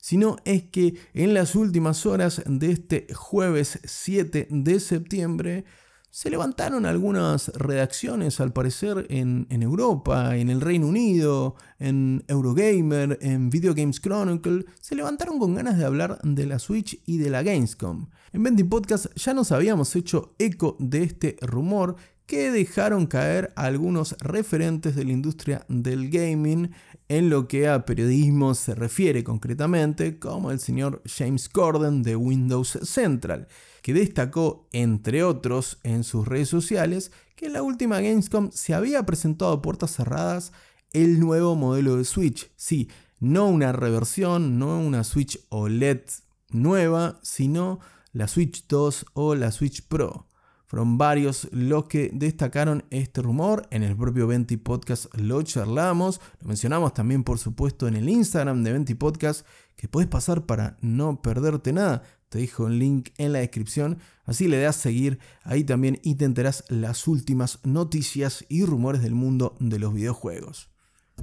sino 0.05 0.37
es 0.45 0.65
que 0.65 0.97
en 1.15 1.33
las 1.33 1.55
últimas 1.55 2.05
horas 2.05 2.43
de 2.45 2.73
este 2.73 3.07
jueves 3.15 3.81
7 3.85 4.49
de 4.51 4.79
septiembre 4.79 5.65
se 6.11 6.29
levantaron 6.29 6.85
algunas 6.85 7.49
redacciones, 7.55 8.39
al 8.39 8.53
parecer, 8.53 9.07
en, 9.09 9.47
Europa, 9.49 10.37
en 10.37 10.51
el 10.51 10.61
Reino 10.61 10.89
Unido, 10.89 11.57
en 11.79 12.23
Eurogamer, 12.29 13.19
en 13.23 13.49
Video 13.49 13.73
Games 13.75 13.99
Chronicle, 13.99 14.67
se 14.79 14.95
levantaron 14.95 15.39
con 15.39 15.55
ganas 15.55 15.79
de 15.79 15.87
hablar 15.87 16.21
de 16.23 16.45
la 16.45 16.59
Switch 16.59 17.01
y 17.07 17.17
de 17.17 17.31
la 17.31 17.43
Gamescom. 17.43 18.11
En 18.35 18.43
Bendy 18.43 18.65
Podcast 18.65 19.07
ya 19.17 19.33
nos 19.33 19.53
habíamos 19.53 19.97
hecho 19.97 20.35
eco 20.39 20.77
de 20.81 21.03
este 21.03 21.39
rumor 21.41 21.97
que 22.27 22.51
dejaron 22.51 23.07
caer 23.07 23.53
algunos 23.57 24.17
referentes 24.21 24.97
de 24.97 25.05
la 25.05 25.13
industria 25.13 25.65
del 25.69 26.11
gaming 26.11 26.71
en 27.09 27.31
lo 27.31 27.49
que 27.49 27.69
a 27.69 27.85
periodismo 27.85 28.55
se 28.55 28.75
refiere 28.75 29.25
concretamente, 29.25 30.19
como 30.19 30.51
el 30.51 30.61
señor 30.61 31.03
James 31.07 31.49
Corden 31.49 32.03
de 32.03 32.17
Windows 32.17 32.79
Central, 32.83 33.49
que 33.83 33.93
destacó, 33.93 34.69
entre 34.73 35.23
otros, 35.23 35.79
en 35.83 36.05
sus 36.05 36.27
redes 36.27 36.49
sociales, 36.49 37.13
que 37.37 37.47
en 37.47 37.53
la 37.53 37.63
última 37.63 38.01
Gamescom 38.01 38.51
se 38.53 38.75
había 38.75 39.05
presentado 39.05 39.53
a 39.53 39.63
puertas 39.63 39.93
cerradas 39.93 40.53
el 40.93 41.21
nuevo 41.21 41.55
modelo 41.57 41.97
de 41.97 42.05
Switch. 42.05 42.51
Sí, 42.57 42.89
no 43.21 43.49
una 43.49 43.73
reversión, 43.73 44.59
no 44.59 44.79
una 44.79 45.05
Switch 45.05 45.39
OLED 45.51 46.03
nueva, 46.51 47.19
sino 47.23 47.81
la 48.13 48.29
Switch 48.29 48.67
2 48.69 49.07
o 49.15 49.35
la 49.35 49.51
Switch 49.51 49.87
Pro. 49.87 50.29
Fueron 50.75 50.99
varios 50.99 51.47
los 51.53 51.85
que 51.85 52.11
destacaron 52.13 52.85
este 52.91 53.23
rumor. 53.23 53.69
En 53.71 53.85
el 53.85 53.97
propio 53.97 54.27
Venti 54.27 54.57
Podcast 54.57 55.07
lo 55.15 55.41
charlamos. 55.43 56.21
Lo 56.41 56.49
mencionamos 56.49 56.93
también, 56.93 57.23
por 57.23 57.39
supuesto, 57.39 57.87
en 57.87 57.95
el 57.95 58.09
Instagram 58.09 58.65
de 58.65 58.73
Venti 58.73 58.95
Podcast, 58.95 59.47
que 59.77 59.87
puedes 59.87 60.11
pasar 60.11 60.47
para 60.47 60.77
no 60.81 61.23
perderte 61.23 61.73
nada. 61.73 62.03
Te 62.29 62.41
dejo 62.41 62.67
el 62.67 62.81
link 62.81 63.11
en 63.19 63.33
la 63.33 63.39
descripción. 63.39 63.99
Así 64.25 64.49
le 64.49 64.59
das 64.59 64.75
seguir 64.75 65.21
ahí 65.45 65.63
también 65.63 66.01
y 66.03 66.17
te 66.17 66.25
enterás 66.25 66.65
las 66.69 67.07
últimas 67.07 67.61
noticias 67.63 68.45
y 68.49 68.65
rumores 68.65 69.01
del 69.01 69.15
mundo 69.15 69.55
de 69.61 69.79
los 69.79 69.95
videojuegos. 69.95 70.74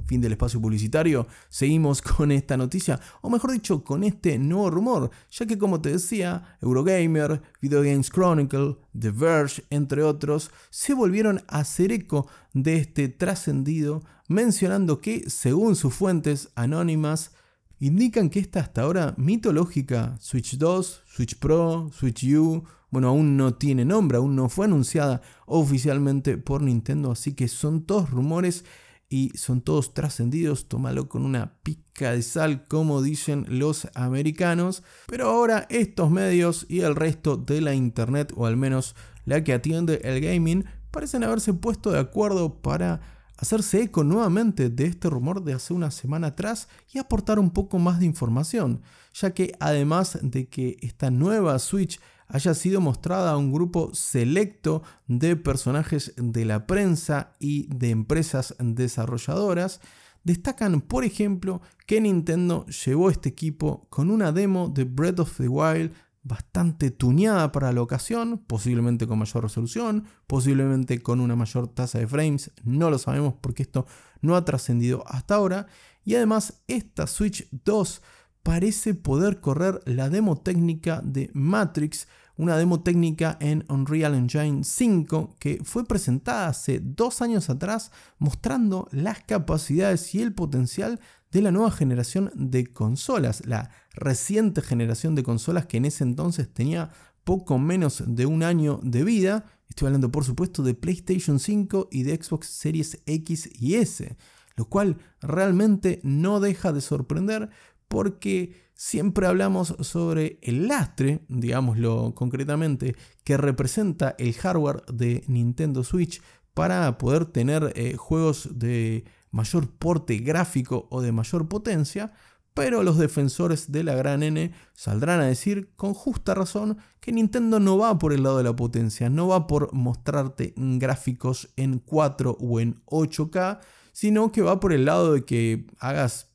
Fin 0.06 0.20
del 0.20 0.32
espacio 0.32 0.60
publicitario, 0.60 1.26
seguimos 1.48 2.02
con 2.02 2.32
esta 2.32 2.56
noticia, 2.56 2.98
o 3.20 3.30
mejor 3.30 3.52
dicho, 3.52 3.84
con 3.84 4.04
este 4.04 4.38
nuevo 4.38 4.70
rumor, 4.70 5.10
ya 5.30 5.46
que 5.46 5.58
como 5.58 5.80
te 5.80 5.92
decía, 5.92 6.56
Eurogamer, 6.60 7.42
Video 7.60 7.82
Games 7.82 8.10
Chronicle, 8.10 8.76
The 8.98 9.10
Verge, 9.10 9.64
entre 9.70 10.02
otros, 10.02 10.50
se 10.70 10.94
volvieron 10.94 11.42
a 11.48 11.60
hacer 11.60 11.92
eco 11.92 12.26
de 12.52 12.76
este 12.76 13.08
trascendido, 13.08 14.02
mencionando 14.28 15.00
que, 15.00 15.28
según 15.28 15.76
sus 15.76 15.94
fuentes 15.94 16.50
anónimas, 16.54 17.32
indican 17.78 18.30
que 18.30 18.38
esta 18.38 18.60
hasta 18.60 18.82
ahora 18.82 19.14
mitológica 19.18 20.16
Switch 20.20 20.56
2, 20.56 21.02
Switch 21.04 21.36
Pro, 21.38 21.90
Switch 21.92 22.24
U, 22.34 22.64
bueno, 22.92 23.08
aún 23.08 23.36
no 23.36 23.54
tiene 23.54 23.84
nombre, 23.84 24.18
aún 24.18 24.36
no 24.36 24.48
fue 24.48 24.66
anunciada 24.66 25.22
oficialmente 25.46 26.36
por 26.36 26.62
Nintendo, 26.62 27.10
así 27.10 27.32
que 27.32 27.48
son 27.48 27.82
todos 27.84 28.10
rumores 28.10 28.64
y 29.12 29.30
son 29.36 29.60
todos 29.60 29.92
trascendidos, 29.92 30.68
tómalo 30.68 31.06
con 31.06 31.26
una 31.26 31.58
pica 31.62 32.12
de 32.12 32.22
sal, 32.22 32.64
como 32.66 33.02
dicen 33.02 33.44
los 33.46 33.86
americanos. 33.94 34.82
Pero 35.06 35.28
ahora 35.28 35.66
estos 35.68 36.10
medios 36.10 36.64
y 36.70 36.80
el 36.80 36.96
resto 36.96 37.36
de 37.36 37.60
la 37.60 37.74
internet, 37.74 38.32
o 38.34 38.46
al 38.46 38.56
menos 38.56 38.96
la 39.26 39.44
que 39.44 39.52
atiende 39.52 40.00
el 40.04 40.22
gaming, 40.22 40.64
parecen 40.90 41.24
haberse 41.24 41.52
puesto 41.52 41.92
de 41.92 41.98
acuerdo 41.98 42.62
para 42.62 43.02
hacerse 43.36 43.82
eco 43.82 44.02
nuevamente 44.02 44.70
de 44.70 44.86
este 44.86 45.10
rumor 45.10 45.44
de 45.44 45.52
hace 45.52 45.74
una 45.74 45.90
semana 45.90 46.28
atrás 46.28 46.68
y 46.90 46.98
aportar 46.98 47.38
un 47.38 47.50
poco 47.50 47.78
más 47.78 48.00
de 48.00 48.06
información, 48.06 48.80
ya 49.12 49.34
que 49.34 49.52
además 49.60 50.18
de 50.22 50.48
que 50.48 50.78
esta 50.80 51.10
nueva 51.10 51.58
Switch 51.58 52.00
haya 52.32 52.54
sido 52.54 52.80
mostrada 52.80 53.32
a 53.32 53.36
un 53.36 53.52
grupo 53.52 53.90
selecto 53.92 54.82
de 55.06 55.36
personajes 55.36 56.14
de 56.16 56.46
la 56.46 56.66
prensa 56.66 57.34
y 57.38 57.66
de 57.74 57.90
empresas 57.90 58.56
desarrolladoras, 58.58 59.80
destacan 60.24 60.80
por 60.80 61.04
ejemplo 61.04 61.60
que 61.86 62.00
Nintendo 62.00 62.64
llevó 62.66 63.10
este 63.10 63.28
equipo 63.28 63.86
con 63.90 64.10
una 64.10 64.32
demo 64.32 64.68
de 64.68 64.84
Breath 64.84 65.20
of 65.20 65.36
the 65.36 65.48
Wild 65.48 65.92
bastante 66.22 66.90
tuneada 66.90 67.52
para 67.52 67.72
la 67.72 67.82
ocasión, 67.82 68.38
posiblemente 68.38 69.06
con 69.06 69.18
mayor 69.18 69.42
resolución, 69.42 70.04
posiblemente 70.26 71.02
con 71.02 71.20
una 71.20 71.36
mayor 71.36 71.68
tasa 71.68 71.98
de 71.98 72.06
frames, 72.06 72.50
no 72.64 72.88
lo 72.88 72.98
sabemos 72.98 73.34
porque 73.40 73.64
esto 73.64 73.86
no 74.22 74.36
ha 74.36 74.44
trascendido 74.44 75.04
hasta 75.06 75.34
ahora. 75.34 75.66
Y 76.04 76.14
además 76.14 76.62
esta 76.66 77.06
Switch 77.06 77.46
2 77.50 78.02
parece 78.42 78.94
poder 78.94 79.40
correr 79.40 79.80
la 79.84 80.08
demo 80.08 80.36
técnica 80.36 81.00
de 81.04 81.30
Matrix, 81.32 82.08
una 82.36 82.56
demo 82.56 82.82
técnica 82.82 83.36
en 83.40 83.64
Unreal 83.68 84.14
Engine 84.14 84.64
5 84.64 85.36
que 85.38 85.60
fue 85.64 85.84
presentada 85.84 86.48
hace 86.48 86.80
dos 86.82 87.22
años 87.22 87.50
atrás 87.50 87.92
mostrando 88.18 88.88
las 88.90 89.22
capacidades 89.22 90.14
y 90.14 90.22
el 90.22 90.32
potencial 90.32 91.00
de 91.30 91.42
la 91.42 91.50
nueva 91.50 91.70
generación 91.70 92.30
de 92.34 92.66
consolas, 92.66 93.46
la 93.46 93.70
reciente 93.94 94.60
generación 94.60 95.14
de 95.14 95.22
consolas 95.22 95.66
que 95.66 95.78
en 95.78 95.86
ese 95.86 96.04
entonces 96.04 96.52
tenía 96.52 96.90
poco 97.24 97.58
menos 97.58 98.02
de 98.06 98.26
un 98.26 98.42
año 98.42 98.80
de 98.82 99.04
vida. 99.04 99.44
Estoy 99.68 99.86
hablando 99.86 100.10
por 100.10 100.24
supuesto 100.24 100.62
de 100.62 100.74
PlayStation 100.74 101.38
5 101.38 101.88
y 101.90 102.02
de 102.02 102.22
Xbox 102.22 102.48
Series 102.48 103.00
X 103.06 103.48
y 103.58 103.76
S, 103.76 104.16
lo 104.56 104.66
cual 104.66 104.98
realmente 105.20 106.00
no 106.02 106.40
deja 106.40 106.72
de 106.72 106.80
sorprender 106.80 107.48
porque 107.92 108.54
siempre 108.74 109.26
hablamos 109.26 109.76
sobre 109.80 110.38
el 110.40 110.66
lastre, 110.66 111.26
digámoslo 111.28 112.14
concretamente, 112.14 112.96
que 113.22 113.36
representa 113.36 114.14
el 114.18 114.32
hardware 114.32 114.82
de 114.86 115.22
Nintendo 115.26 115.84
Switch 115.84 116.22
para 116.54 116.96
poder 116.96 117.26
tener 117.26 117.70
eh, 117.76 117.96
juegos 117.98 118.48
de 118.58 119.04
mayor 119.30 119.68
porte 119.68 120.16
gráfico 120.16 120.88
o 120.88 121.02
de 121.02 121.12
mayor 121.12 121.50
potencia, 121.50 122.14
pero 122.54 122.82
los 122.82 122.96
defensores 122.96 123.70
de 123.70 123.84
la 123.84 123.94
gran 123.94 124.22
N 124.22 124.52
saldrán 124.72 125.20
a 125.20 125.26
decir 125.26 125.68
con 125.76 125.92
justa 125.92 126.32
razón 126.32 126.78
que 127.00 127.12
Nintendo 127.12 127.60
no 127.60 127.76
va 127.76 127.98
por 127.98 128.14
el 128.14 128.22
lado 128.22 128.38
de 128.38 128.44
la 128.44 128.56
potencia, 128.56 129.10
no 129.10 129.28
va 129.28 129.46
por 129.46 129.74
mostrarte 129.74 130.54
gráficos 130.56 131.50
en 131.56 131.78
4 131.78 132.38
o 132.40 132.58
en 132.58 132.82
8K, 132.86 133.60
sino 133.92 134.32
que 134.32 134.40
va 134.40 134.60
por 134.60 134.72
el 134.72 134.86
lado 134.86 135.12
de 135.12 135.26
que 135.26 135.66
hagas 135.78 136.31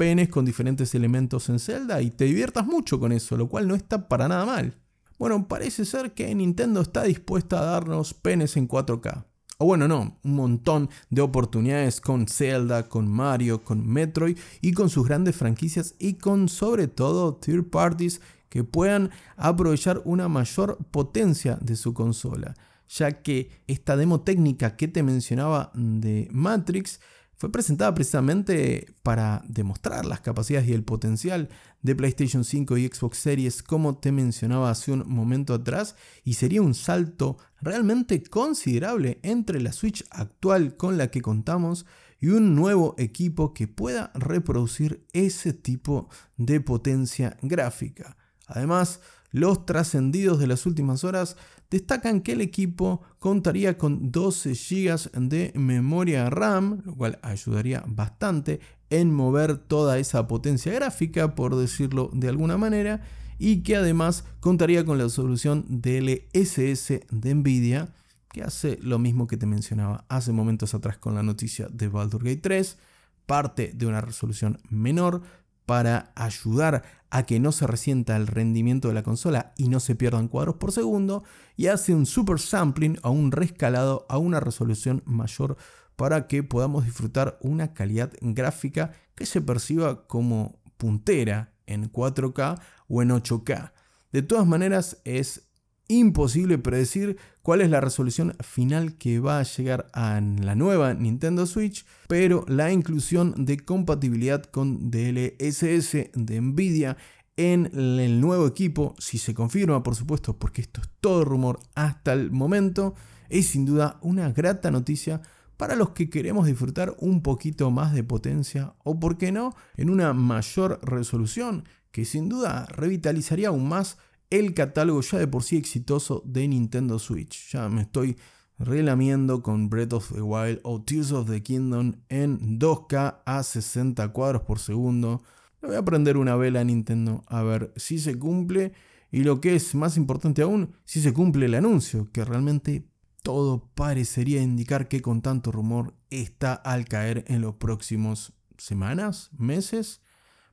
penes 0.00 0.30
con 0.30 0.46
diferentes 0.46 0.94
elementos 0.94 1.50
en 1.50 1.58
Zelda 1.58 2.00
y 2.00 2.10
te 2.10 2.24
diviertas 2.24 2.64
mucho 2.64 2.98
con 2.98 3.12
eso, 3.12 3.36
lo 3.36 3.50
cual 3.50 3.68
no 3.68 3.74
está 3.74 4.08
para 4.08 4.28
nada 4.28 4.46
mal. 4.46 4.78
Bueno, 5.18 5.46
parece 5.46 5.84
ser 5.84 6.14
que 6.14 6.34
Nintendo 6.34 6.80
está 6.80 7.02
dispuesta 7.02 7.60
a 7.60 7.66
darnos 7.66 8.14
penes 8.14 8.56
en 8.56 8.66
4K. 8.66 9.26
O 9.58 9.66
bueno, 9.66 9.88
no, 9.88 10.16
un 10.24 10.34
montón 10.36 10.88
de 11.10 11.20
oportunidades 11.20 12.00
con 12.00 12.28
Zelda, 12.28 12.88
con 12.88 13.10
Mario, 13.10 13.62
con 13.62 13.86
Metroid 13.86 14.38
y 14.62 14.72
con 14.72 14.88
sus 14.88 15.06
grandes 15.06 15.36
franquicias 15.36 15.94
y 15.98 16.14
con 16.14 16.48
sobre 16.48 16.88
todo 16.88 17.34
third 17.34 17.68
parties 17.68 18.22
que 18.48 18.64
puedan 18.64 19.10
aprovechar 19.36 20.00
una 20.06 20.28
mayor 20.28 20.78
potencia 20.90 21.58
de 21.60 21.76
su 21.76 21.92
consola, 21.92 22.54
ya 22.88 23.20
que 23.20 23.50
esta 23.66 23.98
demo 23.98 24.22
técnica 24.22 24.76
que 24.76 24.88
te 24.88 25.02
mencionaba 25.02 25.70
de 25.74 26.26
Matrix 26.32 27.00
fue 27.40 27.50
presentada 27.50 27.94
precisamente 27.94 28.92
para 29.02 29.42
demostrar 29.48 30.04
las 30.04 30.20
capacidades 30.20 30.68
y 30.68 30.74
el 30.74 30.84
potencial 30.84 31.48
de 31.80 31.96
PlayStation 31.96 32.44
5 32.44 32.76
y 32.76 32.86
Xbox 32.86 33.16
Series 33.16 33.62
como 33.62 33.96
te 33.96 34.12
mencionaba 34.12 34.68
hace 34.68 34.92
un 34.92 35.08
momento 35.08 35.54
atrás 35.54 35.96
y 36.22 36.34
sería 36.34 36.60
un 36.60 36.74
salto 36.74 37.38
realmente 37.62 38.22
considerable 38.22 39.20
entre 39.22 39.58
la 39.62 39.72
Switch 39.72 40.04
actual 40.10 40.76
con 40.76 40.98
la 40.98 41.10
que 41.10 41.22
contamos 41.22 41.86
y 42.20 42.28
un 42.28 42.54
nuevo 42.54 42.94
equipo 42.98 43.54
que 43.54 43.66
pueda 43.66 44.12
reproducir 44.14 45.06
ese 45.14 45.54
tipo 45.54 46.10
de 46.36 46.60
potencia 46.60 47.38
gráfica. 47.40 48.18
Además, 48.48 49.00
los 49.30 49.64
trascendidos 49.64 50.38
de 50.38 50.46
las 50.46 50.66
últimas 50.66 51.04
horas 51.04 51.36
destacan 51.70 52.20
que 52.20 52.32
el 52.32 52.40
equipo 52.40 53.02
contaría 53.18 53.78
con 53.78 54.10
12 54.10 54.54
GB 54.54 55.28
de 55.28 55.52
memoria 55.54 56.28
RAM, 56.28 56.82
lo 56.84 56.94
cual 56.94 57.18
ayudaría 57.22 57.84
bastante 57.86 58.60
en 58.90 59.14
mover 59.14 59.56
toda 59.56 59.98
esa 59.98 60.26
potencia 60.26 60.72
gráfica, 60.72 61.34
por 61.34 61.54
decirlo 61.56 62.10
de 62.12 62.28
alguna 62.28 62.58
manera, 62.58 63.02
y 63.38 63.62
que 63.62 63.76
además 63.76 64.24
contaría 64.40 64.84
con 64.84 64.98
la 64.98 65.08
solución 65.08 65.64
DLSS 65.68 67.00
de 67.10 67.34
Nvidia, 67.34 67.94
que 68.32 68.42
hace 68.42 68.78
lo 68.82 68.98
mismo 68.98 69.26
que 69.26 69.36
te 69.36 69.46
mencionaba 69.46 70.04
hace 70.08 70.32
momentos 70.32 70.74
atrás 70.74 70.98
con 70.98 71.14
la 71.14 71.22
noticia 71.22 71.68
de 71.70 71.88
Baldur's 71.88 72.24
Gate 72.24 72.40
3, 72.42 72.78
parte 73.26 73.72
de 73.74 73.86
una 73.86 74.00
resolución 74.00 74.58
menor, 74.68 75.22
para 75.66 76.12
ayudar 76.16 76.82
a 77.10 77.24
que 77.24 77.40
no 77.40 77.52
se 77.52 77.66
resienta 77.66 78.16
el 78.16 78.26
rendimiento 78.26 78.88
de 78.88 78.94
la 78.94 79.02
consola 79.02 79.52
y 79.56 79.68
no 79.68 79.80
se 79.80 79.96
pierdan 79.96 80.28
cuadros 80.28 80.56
por 80.56 80.72
segundo 80.72 81.24
y 81.56 81.66
hace 81.66 81.94
un 81.94 82.06
super 82.06 82.38
sampling 82.38 82.98
o 83.02 83.10
un 83.10 83.32
rescalado 83.32 84.06
a 84.08 84.18
una 84.18 84.40
resolución 84.40 85.02
mayor 85.04 85.56
para 85.96 86.28
que 86.28 86.42
podamos 86.42 86.84
disfrutar 86.84 87.38
una 87.42 87.74
calidad 87.74 88.12
gráfica 88.20 88.92
que 89.14 89.26
se 89.26 89.40
perciba 89.40 90.06
como 90.06 90.60
puntera 90.76 91.52
en 91.66 91.92
4K 91.92 92.60
o 92.88 93.02
en 93.02 93.10
8K. 93.10 93.72
De 94.12 94.22
todas 94.22 94.46
maneras 94.46 95.00
es 95.04 95.49
imposible 95.90 96.56
predecir 96.56 97.16
cuál 97.42 97.60
es 97.60 97.70
la 97.70 97.80
resolución 97.80 98.36
final 98.40 98.96
que 98.96 99.18
va 99.18 99.40
a 99.40 99.42
llegar 99.42 99.88
a 99.92 100.20
la 100.20 100.54
nueva 100.54 100.94
Nintendo 100.94 101.46
Switch, 101.46 101.84
pero 102.06 102.44
la 102.48 102.72
inclusión 102.72 103.44
de 103.44 103.58
compatibilidad 103.58 104.44
con 104.44 104.90
DLSS 104.90 106.12
de 106.14 106.40
Nvidia 106.40 106.96
en 107.36 107.70
el 107.74 108.20
nuevo 108.20 108.46
equipo, 108.46 108.94
si 108.98 109.18
se 109.18 109.34
confirma 109.34 109.82
por 109.82 109.96
supuesto, 109.96 110.38
porque 110.38 110.62
esto 110.62 110.80
es 110.80 110.88
todo 111.00 111.24
rumor 111.24 111.58
hasta 111.74 112.12
el 112.12 112.30
momento, 112.30 112.94
es 113.28 113.46
sin 113.46 113.64
duda 113.64 113.98
una 114.02 114.30
grata 114.30 114.70
noticia 114.70 115.22
para 115.56 115.74
los 115.74 115.90
que 115.90 116.08
queremos 116.08 116.46
disfrutar 116.46 116.94
un 117.00 117.22
poquito 117.22 117.70
más 117.70 117.92
de 117.92 118.04
potencia 118.04 118.74
o, 118.84 119.00
por 119.00 119.18
qué 119.18 119.32
no, 119.32 119.54
en 119.76 119.90
una 119.90 120.12
mayor 120.12 120.78
resolución 120.82 121.64
que 121.90 122.04
sin 122.04 122.28
duda 122.28 122.66
revitalizaría 122.66 123.48
aún 123.48 123.68
más 123.68 123.98
el 124.30 124.54
catálogo 124.54 125.00
ya 125.00 125.18
de 125.18 125.26
por 125.26 125.42
sí 125.42 125.56
exitoso 125.56 126.22
de 126.24 126.48
Nintendo 126.48 126.98
Switch. 126.98 127.50
Ya 127.52 127.68
me 127.68 127.82
estoy 127.82 128.16
relamiendo 128.58 129.42
con 129.42 129.68
Breath 129.68 129.92
of 129.94 130.12
the 130.12 130.22
Wild 130.22 130.60
o 130.62 130.82
Tears 130.82 131.12
of 131.12 131.28
the 131.28 131.42
Kingdom 131.42 131.94
en 132.08 132.58
2K 132.58 133.22
a 133.24 133.42
60 133.42 134.08
cuadros 134.12 134.42
por 134.42 134.58
segundo. 134.58 135.22
Le 135.62 135.68
voy 135.68 135.76
a 135.76 135.84
prender 135.84 136.16
una 136.16 136.36
vela 136.36 136.60
a 136.60 136.64
Nintendo 136.64 137.24
a 137.26 137.42
ver 137.42 137.72
si 137.76 137.98
se 137.98 138.18
cumple 138.18 138.72
y 139.10 139.24
lo 139.24 139.40
que 139.40 139.56
es 139.56 139.74
más 139.74 139.96
importante 139.96 140.42
aún, 140.42 140.74
si 140.84 141.00
se 141.00 141.12
cumple 141.12 141.46
el 141.46 141.54
anuncio, 141.54 142.08
que 142.12 142.24
realmente 142.24 142.86
todo 143.22 143.68
parecería 143.74 144.40
indicar 144.40 144.88
que 144.88 145.02
con 145.02 145.20
tanto 145.20 145.50
rumor 145.52 145.94
está 146.10 146.54
al 146.54 146.84
caer 146.84 147.24
en 147.26 147.40
los 147.42 147.56
próximos 147.56 148.32
semanas, 148.56 149.30
meses. 149.36 150.00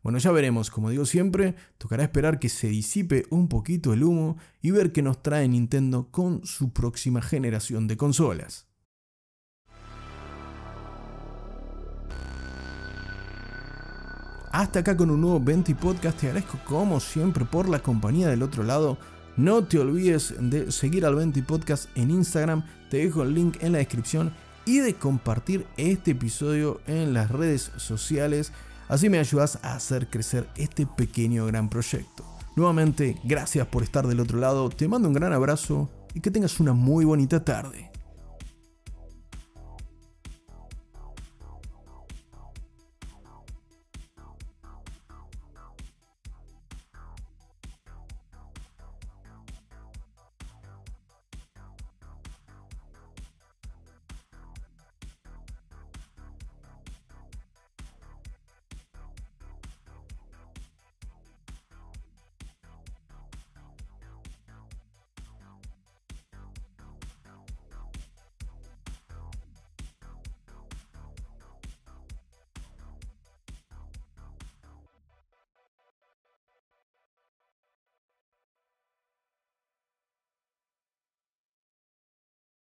Bueno, 0.07 0.19
ya 0.19 0.31
veremos, 0.31 0.71
como 0.71 0.89
digo 0.89 1.05
siempre, 1.05 1.55
tocará 1.77 2.03
esperar 2.03 2.39
que 2.39 2.47
se 2.47 2.69
disipe 2.69 3.25
un 3.29 3.49
poquito 3.49 3.91
el 3.91 4.05
humo 4.05 4.37
y 4.61 4.71
ver 4.71 4.93
qué 4.93 5.01
nos 5.01 5.21
trae 5.21 5.49
Nintendo 5.49 6.07
con 6.11 6.45
su 6.45 6.71
próxima 6.71 7.21
generación 7.21 7.87
de 7.87 7.97
consolas. 7.97 8.67
hasta 14.53 14.79
acá 14.79 14.95
con 14.95 15.11
un 15.11 15.19
nuevo 15.19 15.41
20 15.41 15.75
Podcast. 15.75 16.19
Te 16.21 16.27
agradezco 16.27 16.57
como 16.63 17.01
siempre 17.01 17.43
por 17.43 17.67
la 17.67 17.79
compañía 17.79 18.29
del 18.29 18.43
otro 18.43 18.63
lado. 18.63 18.97
No 19.35 19.65
te 19.65 19.77
olvides 19.77 20.33
de 20.39 20.71
seguir 20.71 21.05
al 21.05 21.15
20 21.15 21.43
Podcast 21.43 21.89
en 21.95 22.11
Instagram. 22.11 22.63
Te 22.89 22.99
dejo 22.99 23.23
el 23.23 23.35
link 23.35 23.57
en 23.59 23.73
la 23.73 23.79
descripción 23.79 24.31
y 24.63 24.77
de 24.77 24.93
compartir 24.93 25.67
este 25.75 26.11
episodio 26.11 26.79
en 26.87 27.13
las 27.13 27.29
redes 27.29 27.73
sociales. 27.75 28.53
Así 28.87 29.09
me 29.09 29.19
ayudas 29.19 29.59
a 29.63 29.75
hacer 29.75 30.09
crecer 30.09 30.47
este 30.55 30.85
pequeño 30.85 31.45
gran 31.45 31.69
proyecto. 31.69 32.23
Nuevamente, 32.55 33.17
gracias 33.23 33.67
por 33.67 33.83
estar 33.83 34.07
del 34.07 34.19
otro 34.19 34.39
lado. 34.39 34.69
Te 34.69 34.87
mando 34.87 35.07
un 35.07 35.13
gran 35.13 35.33
abrazo 35.33 35.89
y 36.13 36.21
que 36.21 36.31
tengas 36.31 36.59
una 36.59 36.73
muy 36.73 37.05
bonita 37.05 37.43
tarde. 37.43 37.91